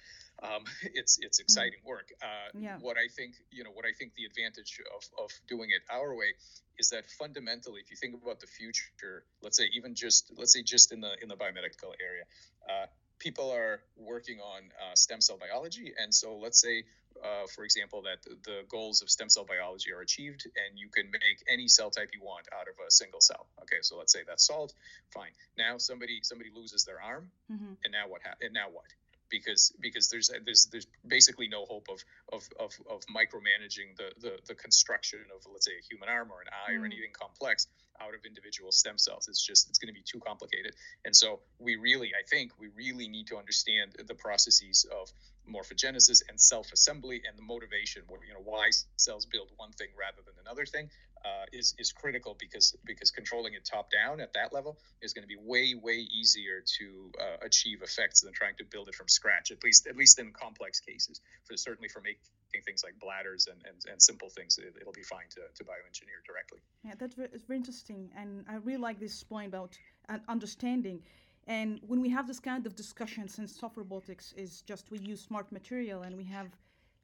[0.44, 1.44] um, it's it's mm.
[1.44, 2.78] exciting work uh, yeah.
[2.82, 6.16] what i think you know what i think the advantage of of doing it our
[6.16, 6.34] way
[6.78, 10.64] is that fundamentally if you think about the future let's say even just let's say
[10.64, 12.24] just in the in the biomedical area
[12.70, 12.86] uh,
[13.20, 16.84] people are working on uh, stem cell biology and so let's say
[17.24, 21.10] uh, for example, that the goals of stem cell biology are achieved, and you can
[21.12, 23.48] make any cell type you want out of a single cell.
[23.62, 24.74] Okay, so let's say that's solved.
[25.12, 25.32] Fine.
[25.58, 27.74] Now somebody somebody loses their arm, mm-hmm.
[27.84, 28.22] and now what?
[28.24, 28.86] Ha- and now what?
[29.30, 32.04] Because because there's there's there's basically no hope of
[32.34, 36.42] of of, of micromanaging the, the the construction of let's say a human arm or
[36.42, 36.84] an eye mm-hmm.
[36.84, 37.68] or anything complex
[38.02, 39.28] out of individual stem cells.
[39.28, 40.74] It's just it's going to be too complicated.
[41.06, 45.12] And so we really, I think, we really need to understand the processes of
[45.50, 50.36] morphogenesis and self-assembly and the motivation you know why cells build one thing rather than
[50.46, 50.90] another thing
[51.26, 55.24] uh, is is critical because because controlling it top down at that level is going
[55.24, 59.08] to be way way easier to uh, achieve effects than trying to build it from
[59.08, 61.20] scratch at least at least in complex cases.
[61.44, 65.04] For certainly for making things like bladders and, and, and simple things it, will be
[65.04, 66.60] fine to, to bioengineer directly.
[66.84, 71.02] Yeah that's very, very interesting and i really like this point about uh, understanding
[71.50, 75.20] and when we have this kind of discussion, since soft robotics is just we use
[75.20, 76.48] smart material and we have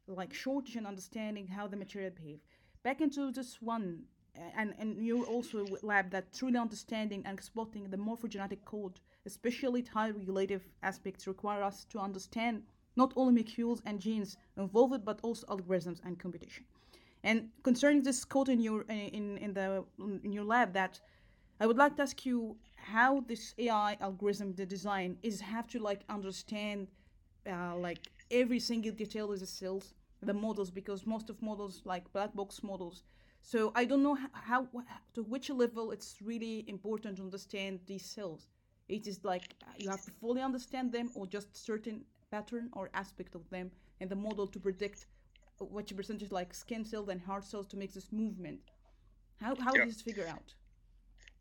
[0.07, 2.39] like shortage in understanding how the material behave.
[2.83, 4.03] Back into this one,
[4.55, 10.11] and, and you're also lab that truly understanding and exploiting the morphogenetic code, especially high
[10.11, 12.61] regulative aspects, require us to understand
[12.95, 16.65] not only molecules and genes involved, but also algorithms and computation.
[17.23, 19.83] And concerning this code in your in in the
[20.23, 20.99] in your lab, that
[21.59, 25.79] I would like to ask you how this AI algorithm, the design, is have to
[25.79, 26.87] like understand
[27.51, 32.11] uh, like every single detail of the cells, the models, because most of models like
[32.13, 33.03] black box models.
[33.41, 34.67] So I don't know how, how
[35.15, 38.47] to which level it's really important to understand these cells.
[38.87, 43.33] It is like you have to fully understand them, or just certain pattern or aspect
[43.35, 45.07] of them in the model to predict
[45.59, 48.59] which percentage like skin cells and heart cells to make this movement.
[49.41, 49.85] How how yeah.
[49.85, 50.53] is this figure out?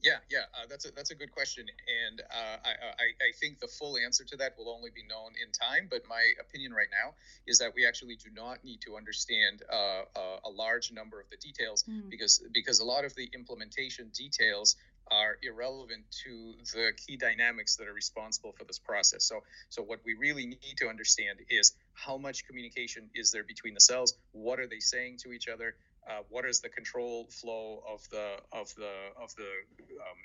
[0.04, 3.58] Yeah, yeah, uh, that's a that's a good question, and uh, I, I, I think
[3.58, 5.88] the full answer to that will only be known in time.
[5.90, 7.14] But my opinion right now
[7.46, 10.02] is that we actually do not need to understand uh,
[10.44, 12.10] a large number of the details mm.
[12.10, 14.76] because because a lot of the implementation details
[15.10, 19.24] are irrelevant to the key dynamics that are responsible for this process.
[19.24, 23.74] So, so what we really need to understand is how much communication is there between
[23.74, 24.14] the cells?
[24.32, 25.76] What are they saying to each other?
[26.08, 29.48] Uh, what is the control flow of the of the of the
[30.00, 30.20] um,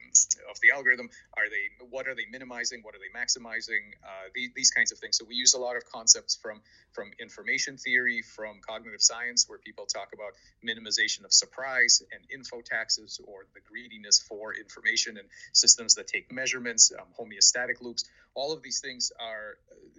[0.51, 1.09] of the algorithm?
[1.37, 2.81] Are they what are they minimizing?
[2.83, 3.95] What are they maximizing?
[4.03, 5.17] Uh, these, these kinds of things.
[5.17, 6.61] So we use a lot of concepts from
[6.91, 10.33] from information theory from cognitive science where people talk about
[10.65, 16.91] minimization of surprise and infotaxis or the greediness for information and systems that take measurements
[16.99, 18.03] um, homeostatic loops.
[18.35, 19.57] All of these things are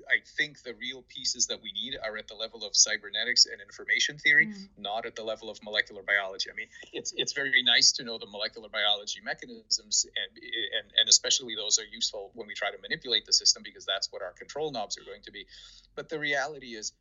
[0.09, 3.61] i think the real pieces that we need are at the level of cybernetics and
[3.61, 4.69] information theory mm.
[4.79, 6.51] not at the level of molecular biology.
[6.51, 10.33] I mean, it's it's very nice to know the molecular biology mechanisms, and
[10.79, 14.09] and, and especially those are useful when we try to manipulate the system because that's
[14.13, 15.47] what our control knobs are going to be.
[15.97, 16.93] But the reality is,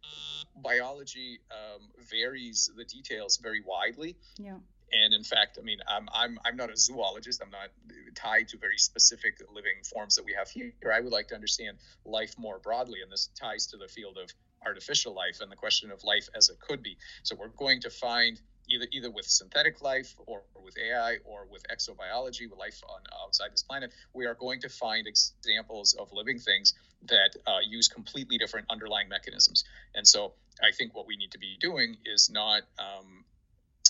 [0.56, 4.16] biology um, varies the details very widely.
[4.38, 4.60] Yeah.
[4.92, 7.44] And in fact, I mean, I'm, I'm, I'm not a zoologist.
[7.44, 7.70] I'm not
[8.16, 10.74] tied to very specific living forms that we have here.
[10.92, 14.32] I would like to understand life more broadly, and this ties to the field of
[14.66, 16.98] artificial life and the question of life as it could be.
[17.24, 21.64] So we're going to find either either with synthetic life or, with AI or with
[21.68, 26.40] exobiology, with life on outside this planet, we are going to find examples of living
[26.40, 26.74] things
[27.08, 29.64] that uh, use completely different underlying mechanisms.
[29.96, 33.24] And so I think what we need to be doing is not um,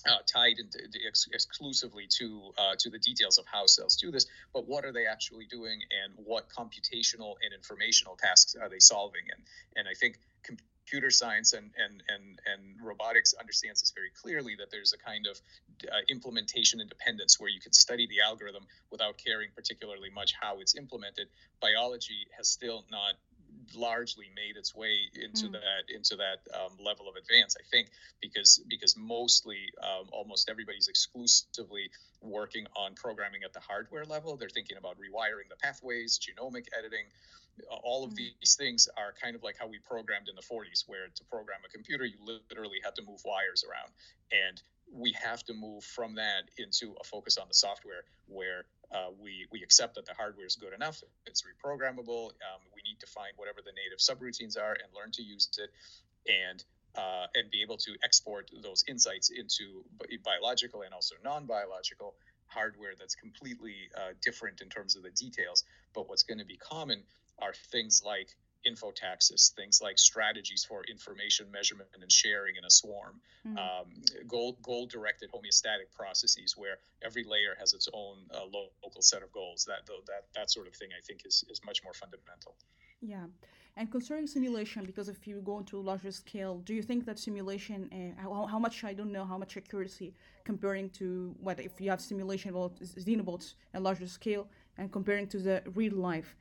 [0.08, 4.26] uh, tied into, ex- exclusively to uh, to the details of how cells do this,
[4.54, 9.24] but what are they actually doing, and what computational and informational tasks are they solving?
[9.36, 9.44] And
[9.76, 10.18] and I think
[10.90, 15.28] computer science and and and and robotics understands this very clearly that there's a kind
[15.28, 15.40] of
[15.92, 20.76] uh, implementation independence where you can study the algorithm without caring particularly much how it's
[20.76, 21.28] implemented.
[21.62, 23.14] Biology has still not
[23.76, 25.54] largely made its way into mm.
[25.54, 27.56] that into that um, level of advance.
[27.60, 27.90] I think
[28.22, 31.90] because because mostly um, almost everybody's exclusively
[32.22, 34.36] working on programming at the hardware level.
[34.38, 37.06] They're thinking about rewiring the pathways, genomic editing,
[37.84, 38.32] all of mm-hmm.
[38.40, 41.60] these things are kind of like how we programmed in the 40s where to program
[41.66, 43.92] a computer you literally had to move wires around
[44.32, 44.62] and
[44.94, 49.46] we have to move from that into a focus on the software where uh, we
[49.52, 53.34] we accept that the hardware is good enough it's reprogrammable um, we need to find
[53.36, 55.70] whatever the native subroutines are and learn to use it
[56.28, 56.64] and
[56.96, 59.86] uh, and be able to export those insights into
[60.24, 62.16] biological and also non-biological
[62.48, 65.64] hardware that's completely uh, different in terms of the details.
[65.94, 67.04] But what's going to be common
[67.40, 68.36] are things like
[68.68, 73.58] infotaxis, things like strategies for information measurement and sharing in a swarm, mm-hmm.
[73.58, 73.88] um,
[74.28, 78.44] goal goal directed homeostatic processes where every layer has its own uh,
[78.84, 79.66] local set of goals.
[79.66, 82.56] That that that sort of thing, I think, is is much more fundamental.
[83.02, 83.26] Yeah.
[83.78, 87.18] And concerning simulation, because if you go into a larger scale, do you think that
[87.18, 91.80] simulation, uh, how, how much, I don't know, how much accuracy comparing to what if
[91.80, 96.36] you have simulation about xenobots at larger scale and comparing to the real life,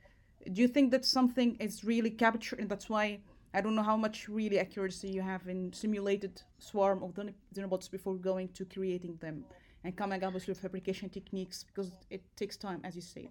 [0.53, 3.19] do you think that something is really captured and that's why
[3.53, 7.13] i don't know how much really accuracy you have in simulated swarm of
[7.53, 9.43] xenobots before going to creating them
[9.83, 13.29] and coming up with fabrication techniques because it takes time as you said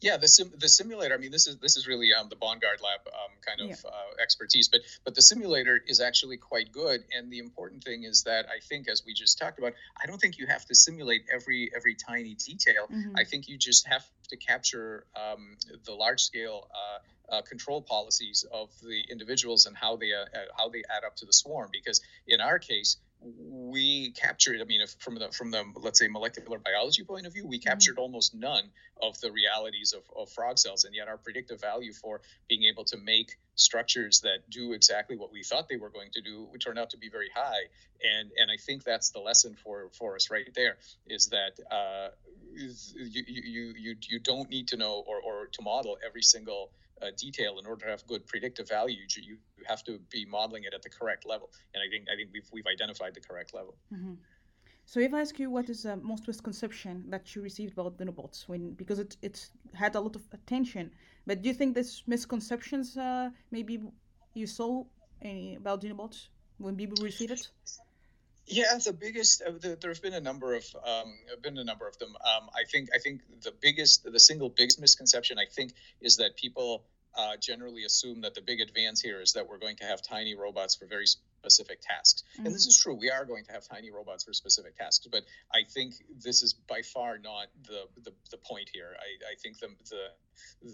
[0.00, 1.14] yeah, the sim- the simulator.
[1.14, 3.90] I mean, this is this is really um, the Bongard Lab um, kind of yeah.
[3.90, 7.04] uh, expertise, but but the simulator is actually quite good.
[7.16, 10.20] And the important thing is that I think, as we just talked about, I don't
[10.20, 12.88] think you have to simulate every every tiny detail.
[12.90, 13.16] Mm-hmm.
[13.16, 16.68] I think you just have to capture um, the large scale.
[16.70, 16.98] Uh,
[17.30, 20.26] uh, control policies of the individuals and how they uh,
[20.58, 21.70] how they add up to the swarm.
[21.72, 26.08] Because in our case, we captured i mean if from the from the let's say
[26.08, 27.68] molecular biology point of view we mm-hmm.
[27.68, 28.02] captured mm-hmm.
[28.02, 28.64] almost none
[29.02, 32.84] of the realities of, of frog cells and yet our predictive value for being able
[32.84, 36.64] to make structures that do exactly what we thought they were going to do which
[36.64, 37.62] turned out to be very high
[38.18, 42.08] and and i think that's the lesson for for us right there is that uh,
[42.54, 42.72] you,
[43.26, 46.70] you you you don't need to know or or to model every single
[47.02, 49.02] uh, detail in order to have good predictive value.
[49.16, 52.16] You, you have to be modeling it at the correct level, and I think I
[52.16, 53.74] think we've we've identified the correct level.
[53.92, 54.14] Mm-hmm.
[54.84, 58.48] So if I ask you what is the most misconception that you received about nanobots,
[58.48, 60.90] when because it it had a lot of attention,
[61.26, 63.80] but do you think this misconceptions uh, maybe
[64.34, 64.84] you saw
[65.24, 67.48] uh, about nanobots when people receive it?
[68.46, 69.42] Yeah, the biggest.
[69.42, 72.10] Uh, the, there's been a number of um, been a number of them.
[72.10, 76.36] Um, I think I think the biggest, the single biggest misconception I think is that
[76.36, 76.84] people
[77.16, 80.34] uh, generally assume that the big advance here is that we're going to have tiny
[80.34, 81.06] robots for very
[81.42, 82.22] specific tasks.
[82.22, 82.46] Mm-hmm.
[82.46, 82.68] And this mm-hmm.
[82.70, 82.94] is true.
[82.94, 85.22] We are going to have tiny robots for specific tasks, but
[85.52, 88.94] I think this is by far not the the, the point here.
[88.94, 90.04] I, I think the, the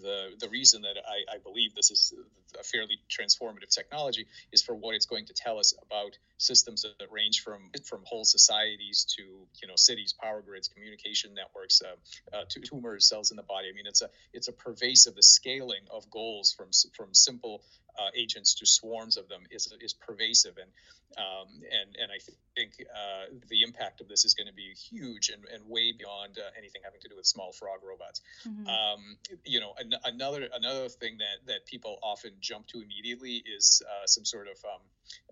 [0.03, 2.14] the the reason that I, I believe this is
[2.59, 7.11] a fairly transformative technology is for what it's going to tell us about systems that
[7.11, 9.23] range from from whole societies to
[9.62, 13.69] you know cities, power grids, communication networks, uh, uh, to tumors, cells in the body.
[13.73, 15.14] I mean, it's a it's a pervasive.
[15.14, 17.62] The scaling of goals from from simple
[17.99, 20.70] uh, agents to swarms of them is is pervasive, and
[21.16, 22.18] um, and and I
[22.55, 26.38] think uh, the impact of this is going to be huge and, and way beyond
[26.38, 28.20] uh, anything having to do with small frog robots.
[28.46, 28.66] Mm-hmm.
[28.66, 33.82] Um, you know, an, another another thing that that people often jump to immediately is
[33.84, 34.80] uh, some sort of um,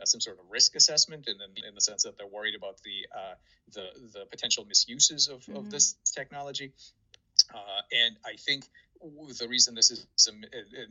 [0.00, 2.80] uh, some sort of risk assessment, and in, in the sense that they're worried about
[2.82, 3.34] the uh,
[3.72, 5.56] the the potential misuses of, mm-hmm.
[5.56, 6.72] of this technology.
[7.92, 8.64] and I think
[9.38, 10.42] the reason this is some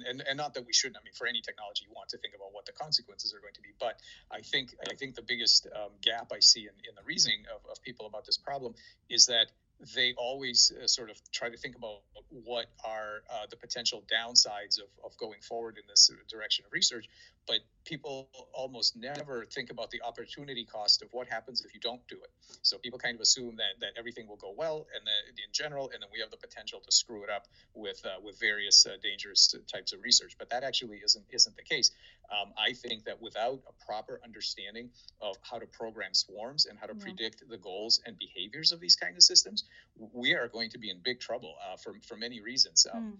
[0.07, 2.33] and, and not that we shouldn't i mean for any technology you want to think
[2.35, 3.99] about what the consequences are going to be but
[4.31, 7.61] i think i think the biggest um, gap i see in, in the reasoning of,
[7.69, 8.73] of people about this problem
[9.09, 9.47] is that
[9.93, 11.99] they always uh, sort of try to think about
[12.29, 17.09] what are uh, the potential downsides of, of going forward in this direction of research
[17.47, 22.05] but people almost never think about the opportunity cost of what happens if you don't
[22.07, 22.29] do it.
[22.63, 25.91] So people kind of assume that, that everything will go well and that in general,
[25.93, 28.97] and then we have the potential to screw it up with uh, with various uh,
[29.01, 30.35] dangerous types of research.
[30.37, 31.91] But that actually isn't isn't the case.
[32.31, 34.89] Um, I think that without a proper understanding
[35.21, 37.03] of how to program swarms and how to yeah.
[37.03, 39.65] predict the goals and behaviors of these kinds of systems,
[40.11, 42.87] we are going to be in big trouble uh, for for many reasons.
[42.91, 43.17] Um, mm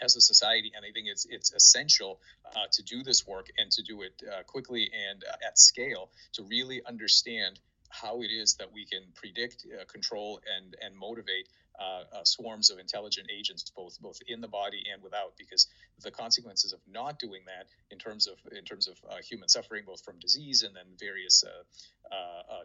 [0.00, 3.70] as a society, and I think it's it's essential uh, to do this work and
[3.72, 7.58] to do it uh, quickly and uh, at scale to really understand
[7.90, 12.70] how it is that we can predict, uh, control, and and motivate uh, uh, swarms
[12.70, 15.66] of intelligent agents, both both in the body and without, because
[16.02, 20.02] the consequences of not doing that, in terms of in terms of human suffering, both
[20.04, 21.44] from disease and then various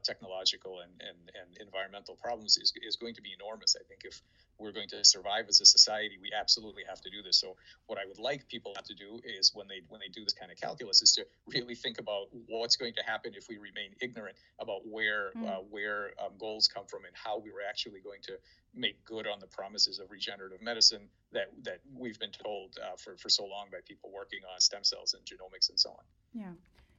[0.04, 3.76] technological and, and and environmental problems, is is going to be enormous.
[3.80, 4.22] I think if
[4.60, 7.40] we're going to survive as a society, we absolutely have to do this.
[7.40, 7.56] So
[7.86, 10.52] what I would like people to do is when they when they do this kind
[10.52, 14.38] of calculus is to really think about what's going to happen if we remain ignorant
[14.60, 15.48] about where mm.
[15.48, 18.34] uh, where um, goals come from and how we were actually going to
[18.74, 23.18] make good on the promises of regenerative medicine that that we've been told uh, for
[23.18, 26.04] for so long by people working on stem cells and genomics and so on.
[26.34, 26.54] Yeah.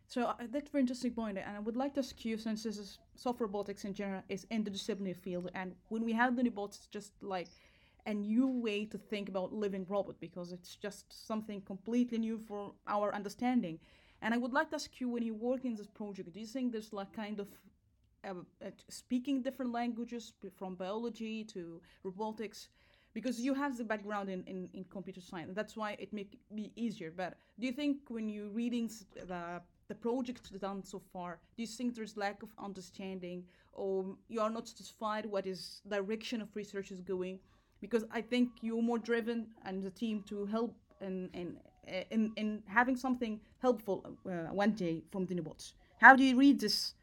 [0.09, 2.63] So uh, that's a very interesting point, and I would like to ask you, since
[2.63, 6.79] this is soft robotics in general is interdisciplinary field, and when we have the robots,
[6.79, 7.49] it's just like
[8.07, 12.73] a new way to think about living robot because it's just something completely new for
[12.87, 13.79] our understanding.
[14.23, 16.47] And I would like to ask you, when you work in this project, do you
[16.47, 17.49] think there's like kind of
[18.25, 18.31] uh,
[18.65, 22.71] uh, speaking different languages from biology to robotics?
[23.13, 26.73] Because you have the background in, in, in computer science, that's why it may be
[26.77, 27.13] easier.
[27.15, 28.91] But do you think when you're reading
[29.27, 31.39] the the project done so far?
[31.57, 36.41] Do you think there's lack of understanding, or you are not satisfied what is direction
[36.41, 37.39] of research is going?
[37.81, 41.57] Because I think you're more driven and the team to help in in
[42.11, 45.75] in, in having something helpful uh, one day from the robots.
[46.01, 46.95] How do you read this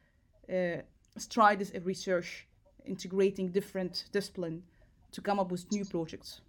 [0.50, 0.82] uh,
[1.18, 2.48] stride this research,
[2.86, 4.64] integrating different discipline
[5.12, 6.42] to come up with new projects?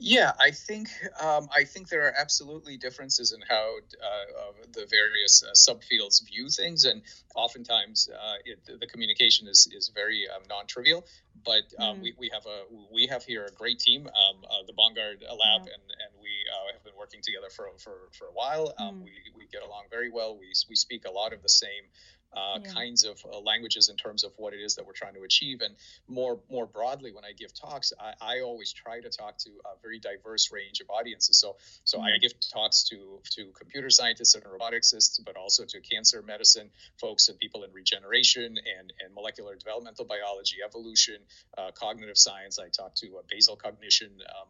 [0.00, 0.90] Yeah, I think
[1.20, 6.48] um, I think there are absolutely differences in how uh, the various uh, subfields view
[6.50, 7.02] things, and
[7.34, 11.04] oftentimes uh, it, the communication is is very um, non-trivial.
[11.44, 12.02] But um, mm.
[12.02, 15.66] we, we have a we have here a great team, um, uh, the Bongard Lab,
[15.66, 15.74] yeah.
[15.74, 18.74] and and we uh, have been working together for for, for a while.
[18.78, 19.04] Um, mm.
[19.04, 20.38] We we get along very well.
[20.38, 21.90] We we speak a lot of the same
[22.36, 22.72] uh, yeah.
[22.72, 25.60] kinds of uh, languages in terms of what it is that we're trying to achieve.
[25.60, 25.74] And
[26.06, 29.80] more more broadly, when I give talks, I, I always try to talk to a
[29.82, 31.38] very diverse range of audiences.
[31.38, 32.06] So so mm-hmm.
[32.06, 36.70] I give talks to to computer scientists and roboticists, but also to cancer medicine
[37.00, 41.16] folks and people in regeneration and and molecular developmental biology, evolution,
[41.56, 42.58] uh, cognitive science.
[42.58, 44.48] I talk to uh, basal cognition, um,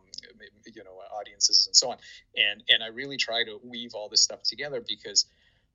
[0.66, 1.98] you know, audiences and so on.
[2.36, 5.26] And and I really try to weave all this stuff together because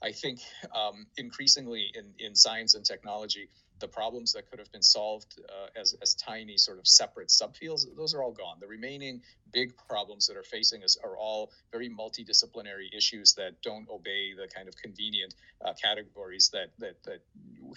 [0.04, 0.40] I think
[0.76, 3.50] um, increasingly in, in science and technology,
[3.80, 7.86] the problems that could have been solved uh, as, as tiny sort of separate subfields,
[7.98, 8.58] those are all gone.
[8.60, 13.88] The remaining big problems that are facing us are all very multidisciplinary issues that don't
[13.90, 15.34] obey the kind of convenient
[15.66, 17.22] uh, categories that, that, that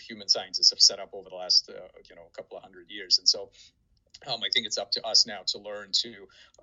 [0.01, 3.19] human scientists have set up over the last, uh, you know, couple of hundred years.
[3.19, 3.51] And so
[4.27, 6.15] um, I think it's up to us now to learn to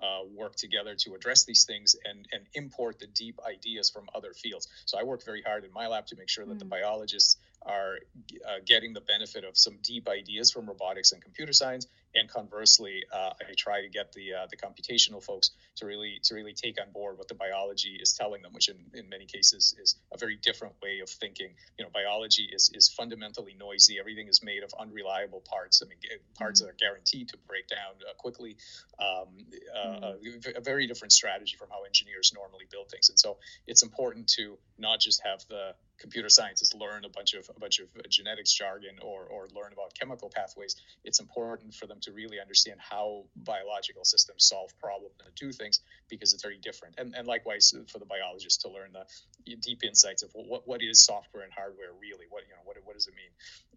[0.02, 4.32] uh, work together to address these things and, and import the deep ideas from other
[4.32, 4.68] fields.
[4.84, 6.58] So I work very hard in my lab to make sure that mm.
[6.58, 7.36] the biologists
[7.66, 7.98] are
[8.46, 13.02] uh, getting the benefit of some deep ideas from robotics and computer science and conversely,
[13.12, 16.80] uh, I try to get the uh, the computational folks to really to really take
[16.80, 20.18] on board what the biology is telling them, which in, in many cases is a
[20.18, 21.50] very different way of thinking.
[21.78, 23.98] You know, biology is is fundamentally noisy.
[23.98, 25.82] Everything is made of unreliable parts.
[25.84, 25.98] I mean,
[26.38, 26.66] parts mm-hmm.
[26.66, 28.56] that are guaranteed to break down uh, quickly.
[29.00, 30.50] Um, uh, mm-hmm.
[30.54, 34.28] a, a very different strategy from how engineers normally build things, and so it's important
[34.28, 38.52] to not just have the computer scientists learn a bunch of a bunch of genetics
[38.52, 40.76] jargon or or learn about chemical pathways.
[41.04, 45.80] It's important for them to really understand how biological systems solve problems and do things
[46.08, 46.96] because it's very different.
[46.98, 51.04] And and likewise for the biologists to learn the deep insights of what what is
[51.04, 52.26] software and hardware really.
[52.28, 53.30] What you know what what does it mean,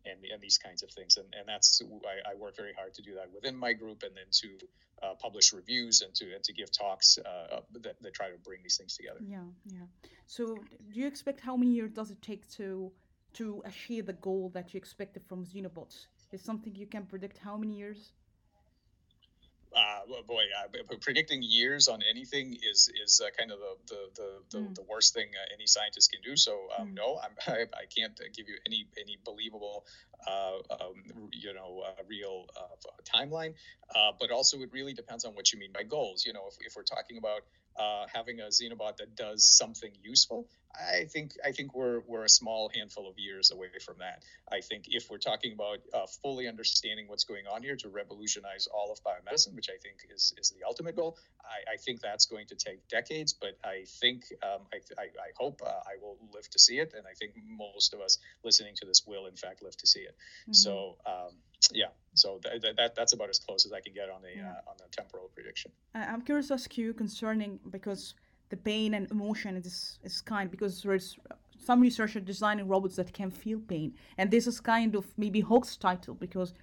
[0.10, 1.18] and and these kinds of things.
[1.18, 4.16] And and that's I, I work very hard to do that within my group and
[4.16, 4.50] then to
[5.04, 8.60] uh, publish reviews and to and to give talks uh, that, that try to bring
[8.64, 9.20] these things together.
[9.22, 9.88] Yeah, yeah.
[10.26, 10.46] So,
[10.92, 12.92] do you expect how many years does it take to
[13.34, 16.08] to achieve the goal that you expected from Xenobots?
[16.32, 18.12] Is something you can predict how many years?
[19.78, 24.30] Uh, boy, uh, predicting years on anything is is uh, kind of the the the,
[24.50, 24.76] the, mm.
[24.76, 26.36] the worst thing uh, any scientist can do.
[26.36, 26.94] So um, mm.
[26.96, 29.86] no, I'm, I, I can't give you any any believable,
[30.28, 32.46] uh, um, you know, uh, real
[33.16, 33.54] timeline.
[34.20, 36.26] but also, it really depends on what you mean by goals.
[36.26, 37.42] You know, if, if we're talking about
[38.14, 42.70] having a Xenobot that does something useful, I think I think we're we're a small
[42.74, 44.24] handful of years away from that.
[44.52, 48.68] I think if we're talking about uh, fully understanding what's going on here to revolutionize
[48.68, 52.26] all of biomedicine, which I think is is the ultimate goal, I, I think that's
[52.26, 53.34] going to take decades.
[53.34, 56.94] But I think um, I, I, I, hope uh, I will live to see it,
[56.96, 60.02] and I think most of us listening to this will in fact live to see
[60.02, 60.16] it.
[60.44, 60.54] Mm-hmm.
[60.54, 61.34] So um,
[61.72, 64.52] yeah, so th- that that's about as close as I can get on the yeah.
[64.52, 65.72] uh, on the temporal prediction.
[65.96, 68.14] I'm curious to ask you concerning because
[68.50, 71.18] the pain and emotion is, is kind because there's
[71.64, 73.94] some researchers designing robots that can feel pain.
[74.18, 76.54] And this is kind of maybe hoax title because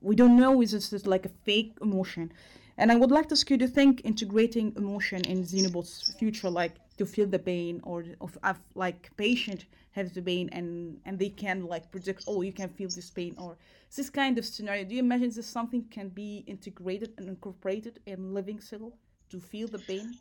[0.00, 2.32] we don't know is this like a fake emotion.
[2.78, 6.74] And i would like to ask you to think integrating emotion in xenobot's future like
[6.98, 11.30] to feel the pain or of, of like patient has the pain and and they
[11.30, 13.56] can like predict oh you can feel this pain or
[13.94, 14.84] this kind of scenario.
[14.84, 18.92] Do you imagine this something can be integrated and incorporated in living cell
[19.30, 20.18] to feel the pain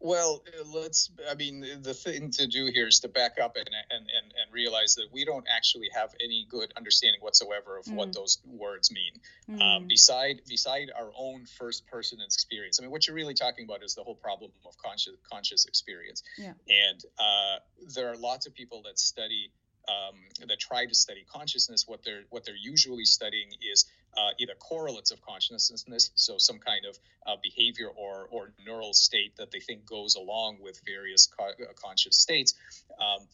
[0.00, 1.10] well, let's.
[1.28, 4.52] I mean, the thing to do here is to back up and and and, and
[4.52, 7.94] realize that we don't actually have any good understanding whatsoever of mm.
[7.94, 9.58] what those words mean.
[9.58, 9.60] Mm.
[9.60, 13.82] Um, beside beside our own first person experience, I mean, what you're really talking about
[13.82, 16.22] is the whole problem of conscious conscious experience.
[16.36, 16.52] Yeah.
[16.68, 17.58] And uh,
[17.94, 19.50] there are lots of people that study
[19.88, 21.88] um, that try to study consciousness.
[21.88, 23.86] What they're what they're usually studying is
[24.16, 29.36] uh, either correlates of consciousness, so some kind of uh, behavior or, or neural state
[29.36, 32.54] that they think goes along with various co- uh, conscious states.
[33.00, 33.26] Um,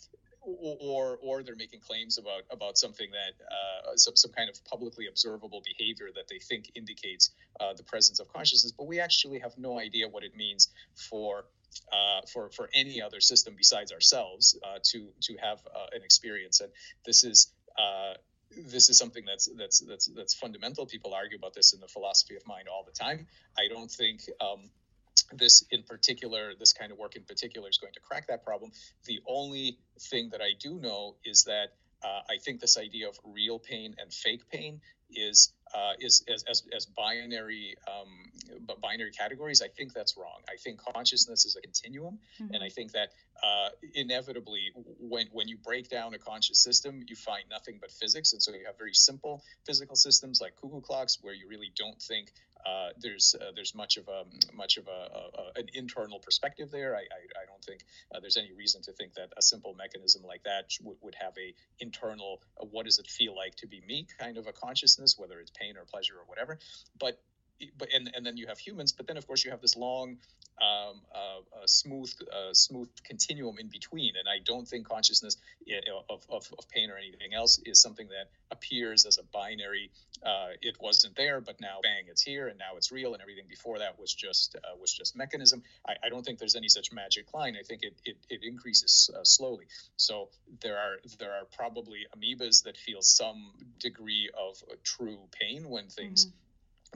[0.46, 5.06] or, or they're making claims about about something that uh, some, some kind of publicly
[5.06, 9.56] observable behavior that they think indicates uh, the presence of consciousness, but we actually have
[9.56, 11.46] no idea what it means for
[11.92, 16.60] uh, for for any other system besides ourselves uh, to to have uh, an experience.
[16.60, 16.70] And
[17.06, 17.50] this is
[18.56, 20.86] this is something that's that's that's that's fundamental.
[20.86, 23.26] People argue about this in the philosophy of mind all the time.
[23.58, 24.70] I don't think um,
[25.32, 28.72] this in particular, this kind of work in particular, is going to crack that problem.
[29.04, 31.68] The only thing that I do know is that
[32.04, 34.80] uh, I think this idea of real pain and fake pain
[35.10, 39.60] is uh, is as, as, as binary um, binary categories.
[39.62, 40.40] I think that's wrong.
[40.48, 42.54] I think consciousness is a continuum, mm-hmm.
[42.54, 43.08] and I think that
[43.42, 48.32] uh, inevitably, when when you break down a conscious system, you find nothing but physics,
[48.32, 52.00] and so you have very simple physical systems like cuckoo clocks, where you really don't
[52.00, 52.32] think
[52.66, 56.94] uh, there's uh, there's much of a much of a, a an internal perspective there.
[56.94, 57.80] I, I, I don't think
[58.14, 61.34] uh, there's any reason to think that a simple mechanism like that would, would have
[61.38, 65.16] a internal uh, what does it feel like to be me kind of a consciousness,
[65.18, 66.58] whether it's pain or pleasure or whatever.
[66.98, 67.20] But
[67.78, 70.16] but and, and then you have humans but then of course you have this long
[70.62, 75.36] um, uh, smooth uh, smooth continuum in between and i don't think consciousness
[76.10, 79.90] of, of, of, pain or anything else is something that appears as a binary
[80.24, 83.44] uh, it wasn't there but now bang it's here and now it's real and everything
[83.48, 85.62] before that was just uh, was just mechanism.
[85.86, 87.56] I, I, don't think there's any such magic line.
[87.58, 89.66] I think it, it, it increases uh, slowly.
[89.96, 90.28] So
[90.60, 96.26] there are there are probably amoebas that feel some degree of true pain when things
[96.26, 96.38] mm-hmm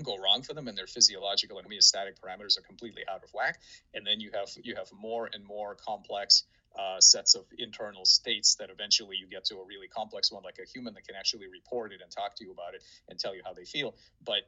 [0.04, 3.58] go wrong for them and their physiological and homeostatic parameters are completely out of whack.
[3.94, 6.44] And then you have you have more and more complex
[6.78, 10.58] uh, sets of internal states that eventually you get to a really complex one like
[10.62, 13.34] a human that can actually report it and talk to you about it and tell
[13.34, 13.94] you how they feel.
[14.24, 14.42] But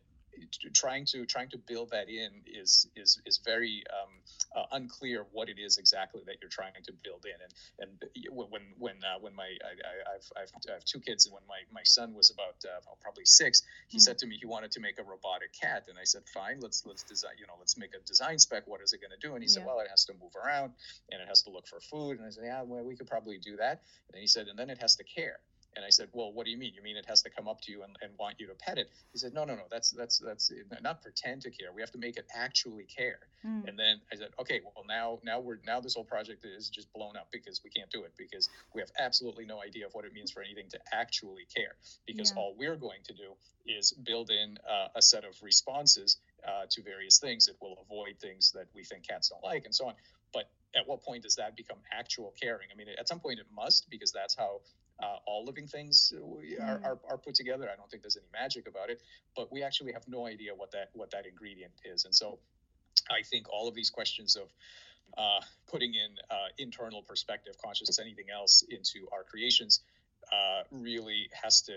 [0.74, 4.10] trying to trying to build that in is is is very um,
[4.56, 7.38] uh, unclear what it is exactly that you're trying to build in.
[7.42, 11.34] And and when when uh, when my I, have I've I have two kids, and
[11.34, 14.00] when my my son was about uh, probably six, he mm.
[14.00, 16.84] said to me he wanted to make a robotic cat, and I said fine, let's
[16.86, 18.66] let's design you know let's make a design spec.
[18.66, 19.34] What is it going to do?
[19.34, 19.54] And he yeah.
[19.54, 20.72] said, well, it has to move around
[21.10, 22.18] and it has to look for food.
[22.18, 23.82] And I said, yeah, well, we could probably do that.
[24.12, 25.38] And he said, and then it has to care.
[25.76, 26.72] And I said, well, what do you mean?
[26.74, 28.78] You mean it has to come up to you and, and want you to pet
[28.78, 28.90] it?
[29.12, 30.52] He said, no, no, no, that's, that's, that's
[30.82, 31.68] not pretend to care.
[31.72, 33.20] We have to make it actually care.
[33.46, 33.68] Mm.
[33.68, 36.92] And then I said, okay, well now, now we're, now this whole project is just
[36.92, 40.04] blown up because we can't do it because we have absolutely no idea of what
[40.04, 42.40] it means for anything to actually care because yeah.
[42.40, 43.34] all we're going to do
[43.66, 46.16] is build in uh, a set of responses
[46.46, 49.74] uh, to various things that will avoid things that we think cats don't like and
[49.74, 49.94] so on.
[50.32, 52.68] But at what point does that become actual caring?
[52.72, 54.60] I mean, at some point it must because that's how
[55.02, 57.68] uh, all living things uh, are, are, are, put together.
[57.72, 59.00] I don't think there's any magic about it,
[59.36, 62.04] but we actually have no idea what that what that ingredient is.
[62.04, 62.38] And so,
[63.10, 64.48] I think all of these questions of
[65.16, 65.40] uh,
[65.70, 69.80] putting in uh, internal perspective, consciousness, anything else into our creations.
[70.30, 71.72] Uh, really has to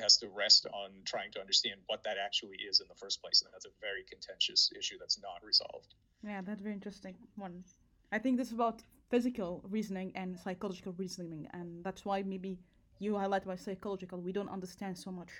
[0.00, 3.42] has to rest on trying to understand what that actually is in the first place,
[3.42, 5.94] and that's a very contentious issue that's not resolved.
[6.22, 7.64] Yeah, that's very interesting one.
[8.12, 12.58] I think this is about physical reasoning and psychological reasoning, and that's why maybe
[12.98, 14.20] you highlight by psychological.
[14.20, 15.30] We don't understand so much.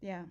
[0.00, 0.24] Yeah.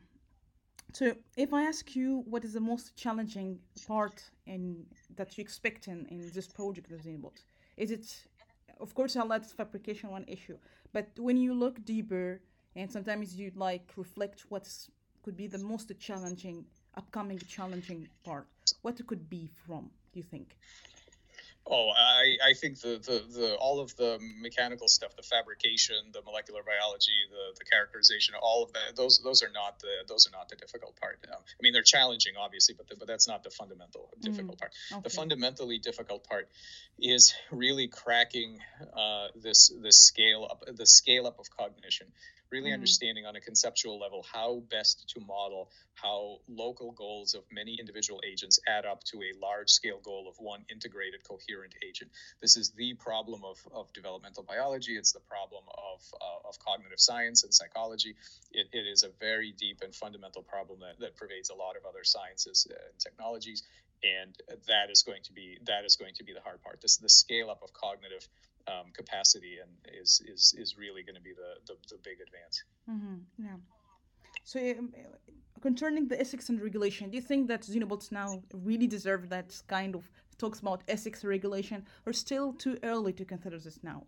[0.93, 4.85] So if I ask you what is the most challenging part in
[5.15, 7.43] that you expect in, in this project of Xenobot,
[7.75, 8.05] is it
[8.79, 10.57] of course I'll let fabrication one issue,
[10.93, 12.41] but when you look deeper
[12.75, 14.89] and sometimes you like reflect what's
[15.23, 16.63] could be the most challenging
[16.95, 18.47] upcoming challenging part,
[18.81, 20.57] what it could be from, do you think?
[21.69, 26.21] Oh, I, I think the, the, the all of the mechanical stuff, the fabrication, the
[26.21, 30.31] molecular biology, the, the characterization, all of that, those those are not the those are
[30.31, 31.19] not the difficult part.
[31.27, 34.57] Um, I mean, they're challenging, obviously, but the, but that's not the fundamental mm, difficult
[34.57, 34.71] mm, part.
[34.93, 35.01] Okay.
[35.03, 36.47] The fundamentally difficult part
[36.99, 38.59] is really cracking
[38.95, 42.07] uh, this this scale up the scale up of cognition
[42.51, 42.75] really mm-hmm.
[42.75, 48.21] understanding on a conceptual level how best to model how local goals of many individual
[48.25, 52.11] agents add up to a large scale goal of one integrated coherent agent.
[52.41, 54.95] This is the problem of, of developmental biology.
[54.95, 58.15] It's the problem of, uh, of cognitive science and psychology.
[58.51, 61.85] It, it is a very deep and fundamental problem that, that pervades a lot of
[61.85, 63.63] other sciences and technologies.
[64.03, 64.37] And
[64.67, 66.81] that is going to be that is going to be the hard part.
[66.81, 68.27] This is the scale up of cognitive
[68.67, 72.63] um, capacity and is is is really going to be the, the, the big advance.
[72.89, 73.45] Mm-hmm.
[73.45, 73.57] Yeah.
[74.43, 74.93] So um,
[75.61, 79.95] concerning the ethics and regulation, do you think that Xenobots now really deserve that kind
[79.95, 84.03] of talks about ethics regulation, or still too early to consider this now?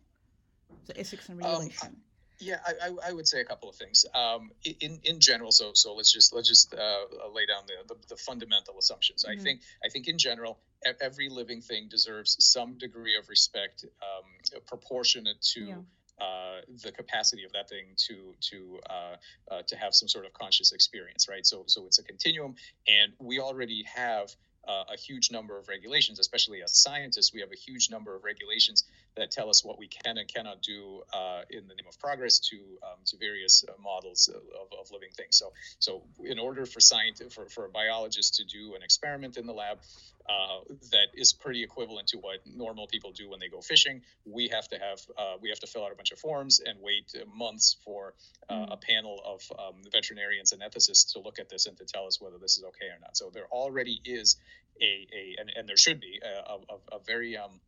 [0.85, 1.87] The ethics and um, regulation.
[1.87, 1.95] Um,
[2.39, 4.05] yeah, I, I, I, would say a couple of things.
[4.15, 7.99] Um, in in general, so so let's just let's just uh, lay down the, the,
[8.09, 9.23] the fundamental assumptions.
[9.23, 9.39] Mm-hmm.
[9.39, 10.59] I think I think in general,
[11.01, 15.61] every living thing deserves some degree of respect, um, proportionate to.
[15.61, 15.75] Yeah.
[16.21, 19.15] Uh, the capacity of that thing to to uh,
[19.49, 21.45] uh, to have some sort of conscious experience, right?
[21.45, 22.55] So so it's a continuum,
[22.89, 24.35] and we already have
[24.67, 28.23] uh, a huge number of regulations, especially as scientists, we have a huge number of
[28.23, 28.83] regulations
[29.19, 32.39] that tell us what we can and cannot do uh, in the name of progress
[32.39, 35.35] to um, to various uh, models of, of living things.
[35.37, 39.45] So, so in order for science for, for a biologist to do an experiment in
[39.45, 39.79] the lab
[40.29, 40.59] uh,
[40.91, 44.67] that is pretty equivalent to what normal people do when they go fishing, we have
[44.69, 47.77] to have uh, we have to fill out a bunch of forms and wait months
[47.83, 48.13] for
[48.49, 48.71] mm.
[48.71, 52.21] a panel of um, veterinarians and ethicists to look at this and to tell us
[52.21, 53.17] whether this is okay or not.
[53.17, 54.37] So there already is
[54.81, 57.59] a, a and, and there should be a, a, a very um,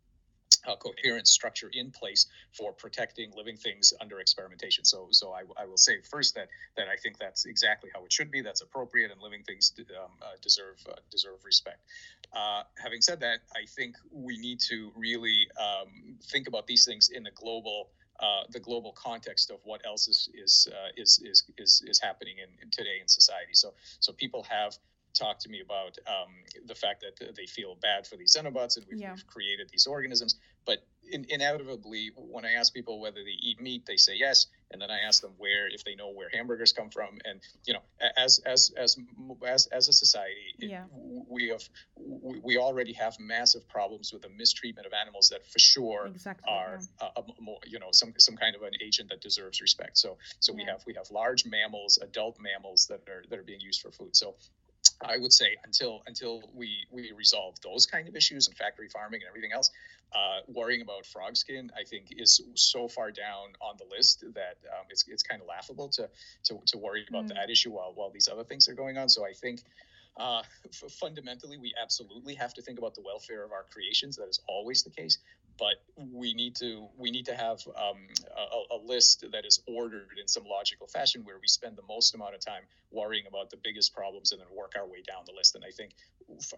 [0.67, 4.85] a coherent structure in place for protecting living things under experimentation.
[4.85, 8.13] So, so I, I, will say first that that I think that's exactly how it
[8.13, 8.41] should be.
[8.41, 11.79] That's appropriate, and living things um, uh, deserve uh, deserve respect.
[12.33, 17.09] Uh, having said that, I think we need to really um, think about these things
[17.09, 17.89] in the global.
[18.19, 22.35] Uh, the global context of what else is is uh, is, is is is happening
[22.37, 23.53] in, in today in society.
[23.53, 24.77] So so people have
[25.13, 26.31] talk to me about um,
[26.65, 29.11] the fact that they feel bad for these xenobots and we've, yeah.
[29.11, 30.35] we've created these organisms.
[30.65, 34.81] But in, inevitably, when I ask people whether they eat meat, they say yes, and
[34.81, 37.81] then I ask them where, if they know where hamburgers come from, and you know,
[38.17, 38.97] as as as
[39.45, 40.83] as, as a society, yeah.
[40.83, 40.89] it,
[41.27, 45.59] we have we, we already have massive problems with the mistreatment of animals that for
[45.59, 47.09] sure exactly, are yeah.
[47.39, 49.97] more, you know some some kind of an agent that deserves respect.
[49.97, 53.61] So so we have we have large mammals, adult mammals that are that are being
[53.61, 54.15] used for food.
[54.15, 54.35] So
[55.03, 59.21] I would say until until we we resolve those kind of issues and factory farming
[59.21, 59.71] and everything else,
[60.13, 64.57] uh, worrying about frog skin, I think, is so far down on the list that
[64.69, 66.09] um, it's, it's kind of laughable to,
[66.45, 67.29] to, to worry about mm.
[67.29, 69.07] that issue while, while these other things are going on.
[69.07, 69.63] So I think
[70.17, 74.17] uh, f- fundamentally, we absolutely have to think about the welfare of our creations.
[74.17, 75.17] That is always the case
[75.61, 75.75] but
[76.11, 77.99] we need to we need to have um,
[78.35, 82.15] a, a, list that is ordered in some logical fashion where we spend the most
[82.15, 85.33] amount of time worrying about the biggest problems and then work our way down the
[85.33, 85.53] list.
[85.55, 85.91] And i think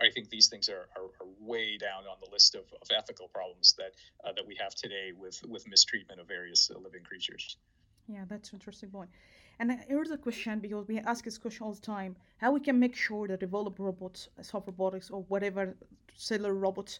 [0.02, 3.28] i think these things are, are, are way down on the list of, of ethical
[3.28, 3.92] problems that
[4.24, 7.58] uh, that we have today with with mistreatment of various uh, living creatures.
[8.08, 9.10] Yeah that's an interesting point.
[9.60, 12.16] and here's a question because we ask this question all the time.
[12.38, 15.76] How we can make sure that develop robots soft robotics or whatever
[16.16, 17.00] cellular robots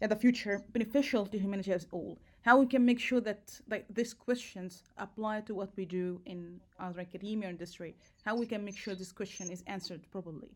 [0.00, 3.60] in the future beneficial to humanity as a whole how we can make sure that
[3.68, 8.64] like these questions apply to what we do in our academia industry how we can
[8.64, 10.50] make sure this question is answered properly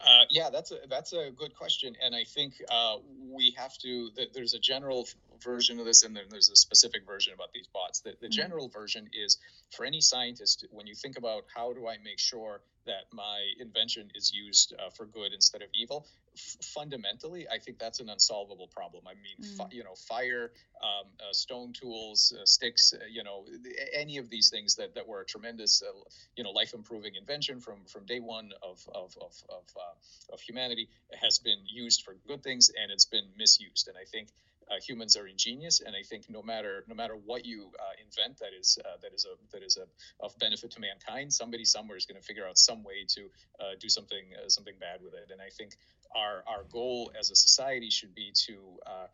[0.00, 2.96] uh, yeah, that's a that's a good question, and I think uh,
[3.30, 4.10] we have to.
[4.32, 5.08] There's a general
[5.42, 8.00] version of this, and then there's a specific version about these bots.
[8.00, 8.32] The, the mm-hmm.
[8.32, 9.38] general version is
[9.70, 14.10] for any scientist when you think about how do I make sure that my invention
[14.14, 16.06] is used uh, for good instead of evil.
[16.38, 19.04] F- fundamentally, I think that's an unsolvable problem.
[19.06, 19.56] I mean, mm.
[19.56, 23.44] fi- you know, fire, um, uh, stone tools, uh, sticks, uh, you know,
[23.92, 25.92] any of these things that, that were a tremendous, uh,
[26.36, 30.40] you know, life improving invention from, from day one of, of, of, of, uh, of
[30.40, 30.88] humanity
[31.20, 33.88] has been used for good things and it's been misused.
[33.88, 34.28] And I think
[34.70, 38.38] uh, humans are ingenious, and I think no matter no matter what you uh, invent
[38.38, 39.86] that is uh, that is a that is a
[40.24, 43.22] of benefit to mankind, somebody somewhere is going to figure out some way to
[43.60, 45.30] uh, do something uh, something bad with it.
[45.32, 45.76] And I think
[46.14, 48.56] our our goal as a society should be to
[48.86, 49.06] uh,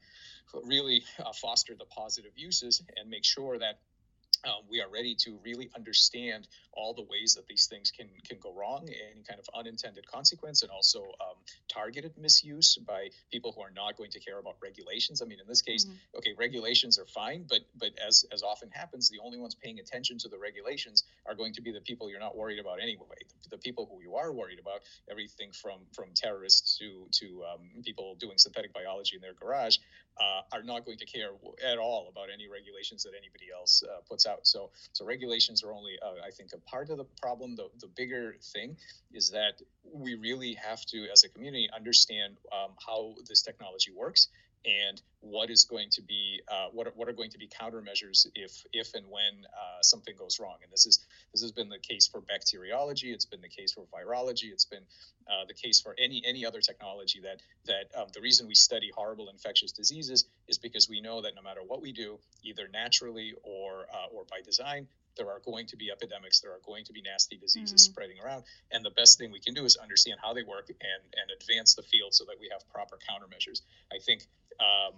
[0.65, 1.05] really
[1.41, 3.81] foster the positive uses and make sure that
[4.47, 8.39] um, we are ready to really understand all the ways that these things can can
[8.39, 11.34] go wrong, any kind of unintended consequence, and also um,
[11.69, 15.23] targeted misuse by people who are not going to care about regulations.
[15.23, 16.19] I mean, in this case, mm-hmm.
[16.19, 20.19] okay, regulations are fine, but but as as often happens, the only ones paying attention
[20.19, 23.21] to the regulations are going to be the people you're not worried about anyway.
[23.43, 24.81] The, the people who you are worried about,
[25.11, 29.79] everything from from terrorists to to um, people doing synthetic biology in their garage,
[30.21, 31.31] uh, are not going to care
[31.67, 34.47] at all about any regulations that anybody else uh, puts out.
[34.47, 37.57] So, so regulations are only, uh, I think, a part of the problem.
[37.57, 38.77] The, the bigger thing
[39.13, 39.61] is that
[39.95, 44.29] we really have to, as a community, understand um, how this technology works
[44.67, 48.27] and what is going to be uh, what, are, what are going to be countermeasures
[48.35, 50.57] if if and when uh, something goes wrong.
[50.63, 51.01] And this is
[51.33, 54.83] this has been the case for bacteriology it's been the case for virology it's been
[55.29, 58.91] uh, the case for any any other technology that that um, the reason we study
[58.95, 63.35] horrible infectious diseases is because we know that no matter what we do either naturally
[63.43, 64.87] or uh, or by design
[65.17, 67.93] there are going to be epidemics there are going to be nasty diseases mm-hmm.
[67.93, 71.03] spreading around and the best thing we can do is understand how they work and
[71.17, 73.63] and advance the field so that we have proper countermeasures
[73.93, 74.27] i think
[74.61, 74.95] um,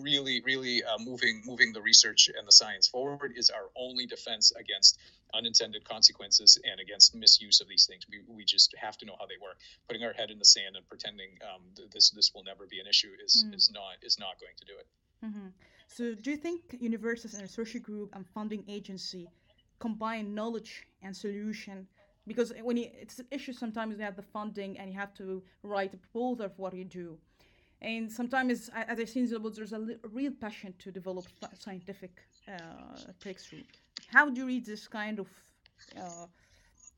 [0.00, 4.52] really, really uh, moving moving the research and the science forward is our only defense
[4.58, 4.98] against
[5.34, 8.04] unintended consequences and against misuse of these things.
[8.10, 9.56] We, we just have to know how they work.
[9.88, 11.62] Putting our head in the sand and pretending um,
[11.92, 13.54] this this will never be an issue is mm.
[13.54, 14.86] is not is not going to do it.
[15.24, 15.48] Mm-hmm.
[15.86, 19.28] So, do you think universities and research group and funding agency
[19.78, 21.86] combine knowledge and solution?
[22.26, 25.42] Because when you, it's an issue, sometimes you have the funding and you have to
[25.62, 27.18] write a proposal for what you do
[27.82, 31.26] and sometimes as i see in the books there's a, real passion to develop
[31.58, 32.12] scientific
[32.48, 33.62] uh, breakthrough
[34.06, 35.28] how do you read this kind of
[35.98, 36.26] uh,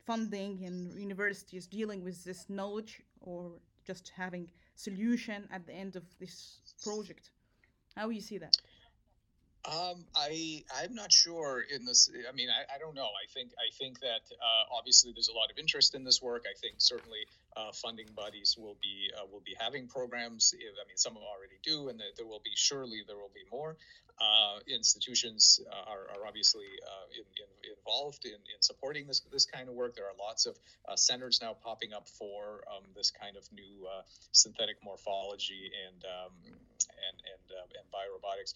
[0.07, 3.53] funding in universities dealing with this knowledge or
[3.87, 7.31] just having solution at the end of this project
[7.97, 8.57] how do you see that
[9.65, 12.11] um, I I'm not sure in this.
[12.29, 13.09] I mean, I, I don't know.
[13.09, 16.45] I think I think that uh, obviously there's a lot of interest in this work.
[16.45, 17.25] I think certainly
[17.57, 20.53] uh, funding bodies will be uh, will be having programs.
[20.55, 23.77] I mean, some already do, and there will be surely there will be more.
[24.21, 29.45] Uh, institutions uh, are, are obviously uh, in, in, involved in, in supporting this this
[29.45, 29.97] kind of work.
[29.97, 30.57] There are lots of
[30.95, 33.89] centers now popping up for um, this kind of new
[34.31, 37.43] synthetic morphology and um, and and
[37.75, 38.55] and biorobotics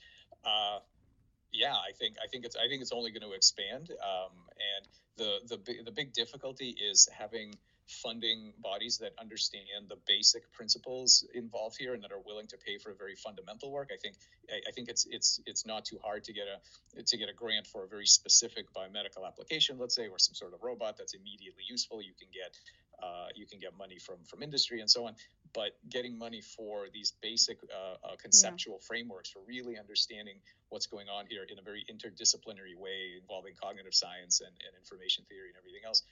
[1.53, 3.91] yeah, I think I think it's I think it's only going to expand.
[3.91, 4.33] Um,
[4.77, 4.87] and
[5.17, 7.55] the the the big difficulty is having
[7.89, 12.78] funding bodies that understand the basic principles involved here and that are willing to pay
[12.78, 13.91] for very fundamental work.
[13.93, 14.16] I think
[14.51, 17.32] I, I think it's it's it's not too hard to get a to get a
[17.32, 21.14] grant for a very specific biomedical application, let's say, or some sort of robot that's
[21.14, 22.03] immediately useful.
[22.03, 22.57] You can get
[23.03, 25.14] uh, you can get money from from industry and so on
[25.55, 28.86] but getting money for these basic uh, uh, conceptual yeah.
[28.86, 30.36] frameworks for really understanding
[30.68, 35.24] what's going on here in a very interdisciplinary way involving cognitive science and, and information
[35.28, 36.03] theory and everything else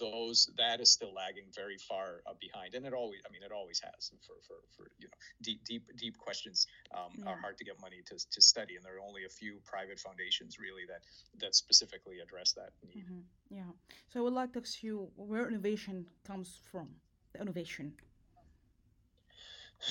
[0.00, 3.52] those that is still lagging very far uh, behind, and it always, I mean, it
[3.52, 4.10] always has.
[4.26, 7.30] For for, for you know, deep deep deep questions um, yeah.
[7.30, 9.98] are hard to get money to, to study, and there are only a few private
[9.98, 11.02] foundations really that
[11.40, 13.04] that specifically address that need.
[13.04, 13.20] Mm-hmm.
[13.50, 13.70] Yeah.
[14.12, 16.88] So I would like to ask you where innovation comes from.
[17.32, 17.92] The innovation.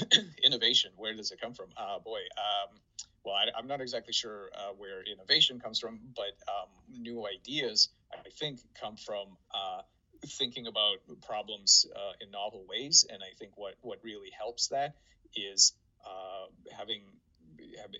[0.43, 0.91] innovation.
[0.97, 1.67] Where does it come from?
[1.77, 2.19] Uh, boy.
[2.37, 2.79] Um,
[3.25, 6.69] well, I, am not exactly sure uh, where innovation comes from, but um,
[7.01, 7.89] new ideas,
[8.25, 9.81] I think, come from uh,
[10.25, 13.05] thinking about problems uh, in novel ways.
[13.09, 14.95] And I think what, what really helps that
[15.35, 15.73] is
[16.05, 16.47] uh,
[16.77, 17.03] having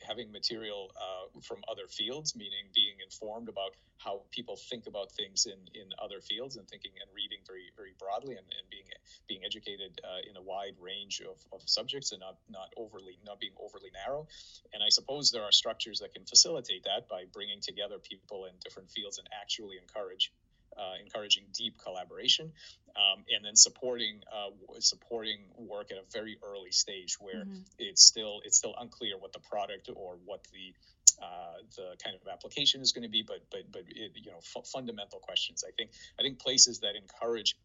[0.07, 5.45] having material uh, from other fields, meaning being informed about how people think about things
[5.45, 8.85] in, in other fields and thinking and reading very very broadly and, and being
[9.27, 13.39] being educated uh, in a wide range of, of subjects and not not overly not
[13.39, 14.27] being overly narrow.
[14.73, 18.53] And I suppose there are structures that can facilitate that by bringing together people in
[18.63, 20.31] different fields and actually encourage
[20.77, 22.51] uh, encouraging deep collaboration,
[22.95, 27.59] um, and then supporting uh, supporting work at a very early stage where mm-hmm.
[27.77, 30.73] it's still it's still unclear what the product or what the
[31.21, 34.39] uh, the kind of application is going to be, but but but it, you know
[34.39, 35.63] f- fundamental questions.
[35.67, 37.55] I think I think places that encourage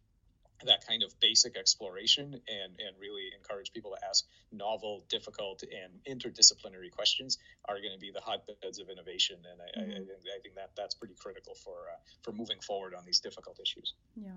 [0.66, 5.92] that kind of basic exploration and, and really encourage people to ask novel, difficult, and
[6.04, 9.38] interdisciplinary questions are going to be the hotbeds of innovation.
[9.50, 9.90] And I, mm-hmm.
[9.90, 13.04] I, I, think, I think that that's pretty critical for uh, for moving forward on
[13.04, 13.94] these difficult issues.
[14.16, 14.36] Yeah.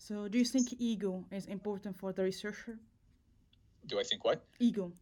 [0.00, 2.78] So, do you think ego is important for the researcher?
[3.86, 4.42] Do I think what?
[4.58, 4.92] Ego.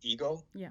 [0.00, 0.44] Ego?
[0.54, 0.70] Yeah.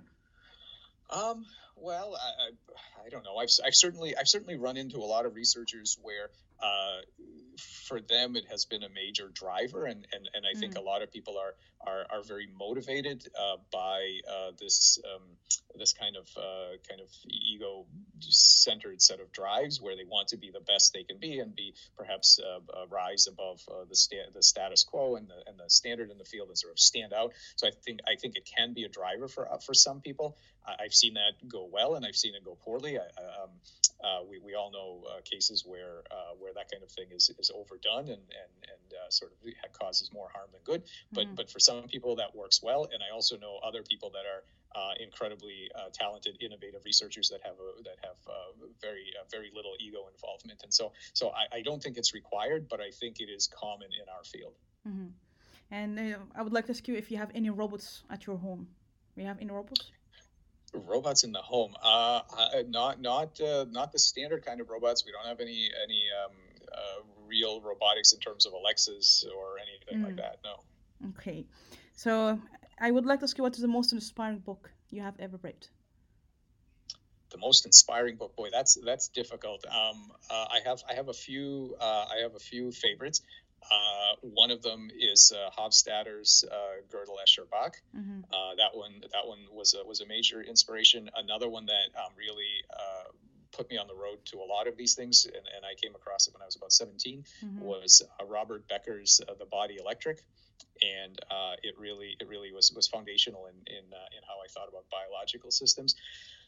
[1.09, 3.35] Um, well, I, I, I, don't know.
[3.35, 6.29] I've, I've certainly I've certainly run into a lot of researchers where
[6.63, 7.01] uh,
[7.87, 10.77] for them it has been a major driver, and and, and I think mm.
[10.77, 11.55] a lot of people are
[11.85, 15.21] are, are very motivated uh, by uh, this um,
[15.77, 17.85] this kind of uh, kind of ego
[18.19, 21.55] centered set of drives where they want to be the best they can be and
[21.55, 25.69] be perhaps uh, uh, rise above the sta- the status quo and the and the
[25.69, 27.33] standard in the field and sort of stand out.
[27.55, 30.37] So I think I think it can be a driver for for some people.
[30.79, 32.97] I've seen that go well and I've seen it go poorly.
[32.97, 33.01] I,
[33.43, 33.49] um,
[34.03, 37.31] uh, we, we all know uh, cases where uh, where that kind of thing is,
[37.39, 40.83] is overdone and and, and uh, sort of causes more harm than good.
[41.11, 41.35] But mm-hmm.
[41.35, 44.43] but for some people that works well, and I also know other people that are
[44.75, 48.17] uh, incredibly uh, talented, innovative researchers that have a, that have
[48.81, 50.61] very very little ego involvement.
[50.63, 53.87] And so so I, I, don't think it's required, but I think it is common
[53.87, 54.53] in our field.
[54.87, 55.07] Mm-hmm.
[55.71, 58.67] And I would like to ask you if you have any robots at your home.
[59.15, 59.91] We have any robots?
[60.73, 62.21] robots in the home uh,
[62.67, 66.31] not not uh, not the standard kind of robots we don't have any any um,
[66.73, 70.07] uh, real robotics in terms of alexas or anything mm.
[70.07, 70.59] like that no
[71.09, 71.45] okay
[71.95, 72.39] so
[72.79, 75.37] i would like to ask you what is the most inspiring book you have ever
[75.41, 75.67] read
[77.31, 81.13] the most inspiring book boy that's that's difficult um, uh, i have i have a
[81.13, 83.21] few uh, i have a few favorites
[83.71, 87.75] uh, one of them is uh, Hofstadter's uh, Gödel Escher Bach.
[87.97, 88.21] Mm-hmm.
[88.31, 91.09] Uh, that one, that one was a, was a major inspiration.
[91.15, 93.09] Another one that um, really uh,
[93.51, 95.95] put me on the road to a lot of these things, and, and I came
[95.95, 97.59] across it when I was about 17, mm-hmm.
[97.59, 100.23] was uh, Robert Becker's The Body Electric,
[100.81, 101.19] and
[101.63, 105.51] it really it really was was foundational in in in how I thought about biological
[105.51, 105.95] systems.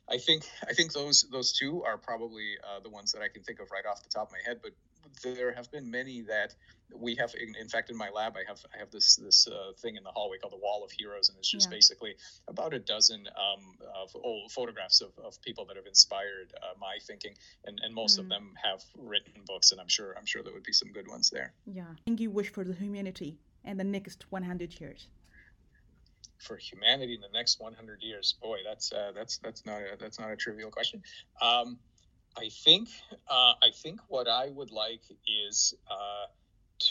[0.09, 3.43] I think I think those those two are probably uh, the ones that I can
[3.43, 4.59] think of right off the top of my head.
[4.61, 4.71] But
[5.23, 6.53] there have been many that
[6.93, 7.33] we have.
[7.39, 10.03] In, in fact, in my lab, I have I have this this uh, thing in
[10.03, 11.75] the hallway called the Wall of Heroes, and it's just yeah.
[11.75, 12.15] basically
[12.47, 16.97] about a dozen um, of old photographs of, of people that have inspired uh, my
[17.05, 17.33] thinking,
[17.65, 18.23] and, and most mm.
[18.23, 21.07] of them have written books, and I'm sure I'm sure there would be some good
[21.07, 21.53] ones there.
[21.65, 21.85] Yeah.
[22.05, 23.37] Thank you wish for the humanity
[23.67, 25.07] and the next 100 years
[26.39, 28.35] for humanity in the next 100 years?
[28.41, 31.03] Boy, that's uh, that's that's not a, that's not a trivial question.
[31.41, 31.77] Um,
[32.37, 32.89] I think
[33.29, 35.01] uh, I think what I would like
[35.49, 36.27] is uh,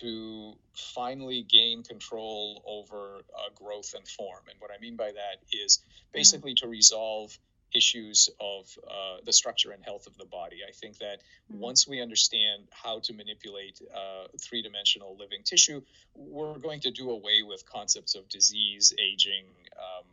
[0.01, 5.39] to finally gain control over uh, growth and form, and what I mean by that
[5.53, 5.81] is
[6.13, 6.59] basically mm.
[6.59, 7.37] to resolve
[7.75, 10.59] issues of uh, the structure and health of the body.
[10.67, 11.61] I think that mm-hmm.
[11.61, 15.83] once we understand how to manipulate uh, three dimensional living tissue,
[16.15, 19.45] we're going to do away with concepts of disease, aging,
[19.77, 20.05] um,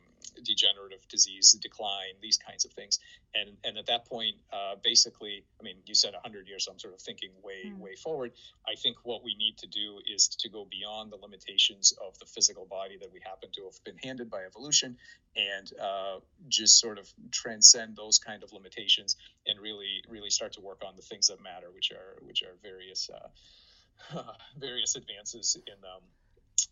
[0.43, 2.99] degenerative disease, decline, these kinds of things.
[3.33, 6.79] And and at that point, uh, basically, I mean, you said 100 years, so I'm
[6.79, 7.77] sort of thinking way mm.
[7.79, 8.31] way forward.
[8.67, 12.25] I think what we need to do is to go beyond the limitations of the
[12.25, 14.97] physical body that we happen to have been handed by evolution,
[15.35, 19.15] and uh, just sort of transcend those kind of limitations
[19.47, 22.55] and really really start to work on the things that matter, which are which are
[22.61, 24.23] various uh,
[24.57, 26.01] various advances in um,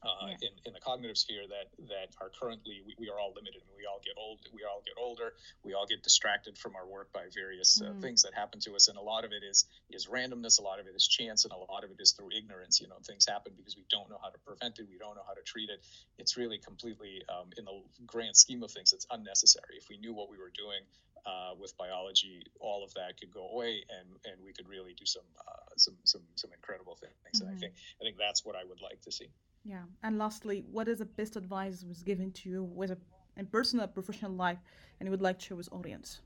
[0.04, 0.50] uh, yeah.
[0.50, 3.74] in, in the cognitive sphere that that are currently we, we are all limited and
[3.78, 7.12] we all get old we all get older we all get distracted from our work
[7.14, 8.02] by various uh, mm.
[8.02, 10.80] things that happen to us and a lot of it is is randomness a lot
[10.80, 13.26] of it is chance and a lot of it is through ignorance you know things
[13.28, 15.70] happen because we don't know how to prevent it we don't know how to treat
[15.70, 15.80] it
[16.18, 20.14] it's really completely um, in the grand scheme of things it's unnecessary if we knew
[20.14, 20.82] what we were doing
[21.26, 25.06] uh, with biology, all of that could go away, and and we could really do
[25.06, 27.14] some uh, some some some incredible things.
[27.38, 27.44] Mm-hmm.
[27.44, 27.60] And I mm-hmm.
[27.60, 29.30] think I think that's what I would like to see.
[29.64, 29.84] Yeah.
[30.04, 32.98] And lastly, what is the best advice was given to you with a
[33.38, 34.58] in personal professional life,
[35.00, 36.20] and you would like to share with audience?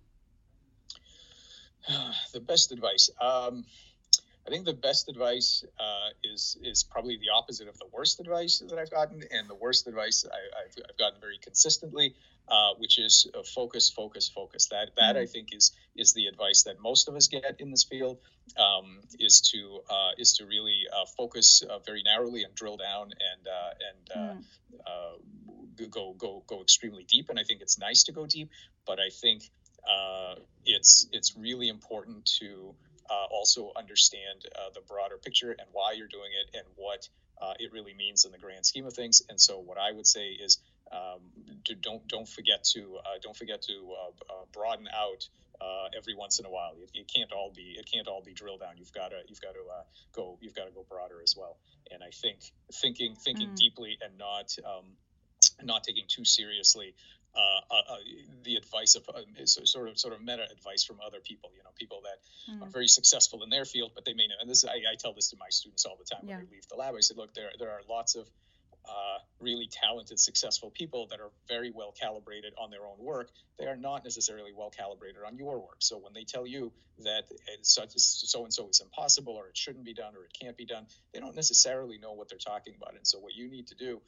[2.33, 3.09] the best advice.
[3.21, 3.65] Um,
[4.47, 8.59] I think the best advice uh, is is probably the opposite of the worst advice
[8.59, 12.15] that I've gotten, and the worst advice I, have gotten very consistently,
[12.47, 14.67] uh, which is uh, focus, focus, focus.
[14.69, 15.23] That that mm-hmm.
[15.23, 18.19] I think is is the advice that most of us get in this field,
[18.57, 23.11] um, is to uh, is to really uh, focus uh, very narrowly and drill down
[23.11, 23.47] and
[24.15, 25.91] and mm.
[25.91, 27.29] go go go extremely deep.
[27.29, 28.49] And I think it's nice to go deep,
[28.85, 29.49] but I think
[30.65, 32.75] it's it's really important to
[33.09, 37.07] uh, also understand uh, the broader picture and why you're doing it and what
[37.41, 39.21] uh, it really means in the grand scheme of things.
[39.29, 40.57] And so, what I would say is,
[40.91, 41.19] um,
[41.81, 45.27] don't don't forget to uh, don't forget to uh, uh, broaden out
[45.97, 46.73] every once in a while.
[46.81, 48.77] It, it, can't all be it can't all be drilled down.
[48.77, 49.61] You've got to you've got to
[50.13, 51.57] go you've got to go broader as well.
[51.91, 52.39] And I think
[52.73, 53.55] thinking thinking mm.
[53.55, 54.85] deeply and not um,
[55.63, 56.95] not taking too seriously
[57.35, 57.97] uh, uh, uh,
[58.43, 61.51] the advice of uh, sort of sort of meta advice from other people.
[61.57, 62.61] You know, people that mm.
[62.65, 64.35] are very successful in their field, but they may know.
[64.39, 66.37] And this I, I tell this to my students all the time yeah.
[66.37, 66.95] when they leave the lab.
[66.95, 68.29] I said, look, there there are lots of
[68.89, 73.29] uh, really talented, successful people that are very well calibrated on their own work.
[73.59, 75.77] They are not necessarily well calibrated on your work.
[75.79, 77.23] So when they tell you that
[77.61, 77.83] so
[78.43, 81.19] and so is impossible, or it shouldn't be done, or it can't be done, they
[81.19, 82.95] don't necessarily know what they're talking about.
[82.95, 84.01] And so what you need to do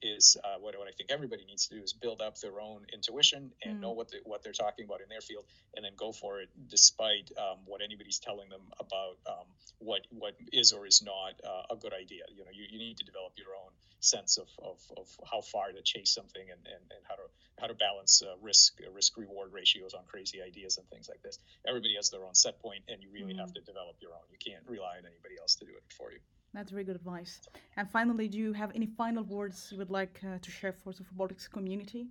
[0.00, 2.86] is uh, what, what I think everybody needs to do is build up their own
[2.92, 3.80] intuition and mm.
[3.80, 5.44] know what the, what they're talking about in their field,
[5.76, 9.46] and then go for it, despite um, what anybody's telling them about um,
[9.78, 12.22] what what is or is not uh, a good idea.
[12.34, 13.72] You know, you, you need to develop your own
[14.04, 17.22] sense of, of, of how far to chase something and, and, and how to
[17.60, 21.22] how to balance uh, risk uh, risk reward ratios on crazy ideas and things like
[21.22, 21.38] this.
[21.66, 23.38] Everybody has their own set point, and you really mm.
[23.38, 24.26] have to develop your own.
[24.30, 26.18] You can't rely on anybody else to do it for you.
[26.54, 27.40] That's very good advice.
[27.76, 30.92] And finally, do you have any final words you would like uh, to share for
[30.92, 32.08] the robotics community?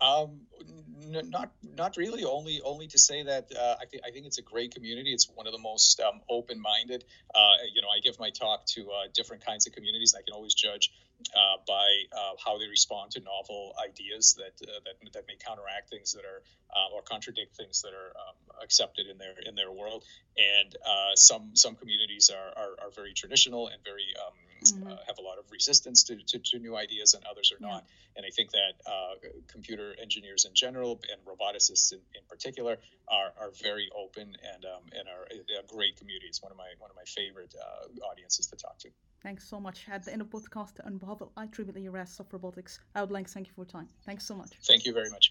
[0.00, 0.42] Um,
[1.12, 2.24] n- not not really.
[2.24, 5.12] Only only to say that uh, I think I think it's a great community.
[5.12, 7.04] It's one of the most um, open minded.
[7.34, 10.14] Uh, you know, I give my talk to uh, different kinds of communities.
[10.16, 10.92] I can always judge
[11.34, 15.90] uh, by uh, how they respond to novel ideas that uh, that, that may counteract
[15.90, 16.42] things that are
[16.94, 20.04] or contradict things that are um, accepted in their in their world.
[20.36, 20.76] And
[21.16, 24.14] some some communities are, are, are very traditional and very
[24.72, 24.88] mm-hmm.
[24.88, 27.72] have a lot of resistance to, to, to, new ideas, and others are yeah.
[27.72, 27.84] not.
[28.16, 28.74] And I think that
[29.46, 34.82] computer engineers in general and roboticists in, in particular are, are very open and um,
[34.92, 35.24] and are
[35.62, 36.26] a great community.
[36.26, 37.54] It's one of my one of my favorite
[38.10, 38.88] audiences to talk to.
[39.22, 39.86] Thanks so much.
[39.90, 43.26] At the end of podcast on behalf of IEEE RAS of Robotics, I would like
[43.26, 43.88] to thank you for your time.
[44.06, 44.50] Thanks so much.
[44.62, 45.26] Thank you very much.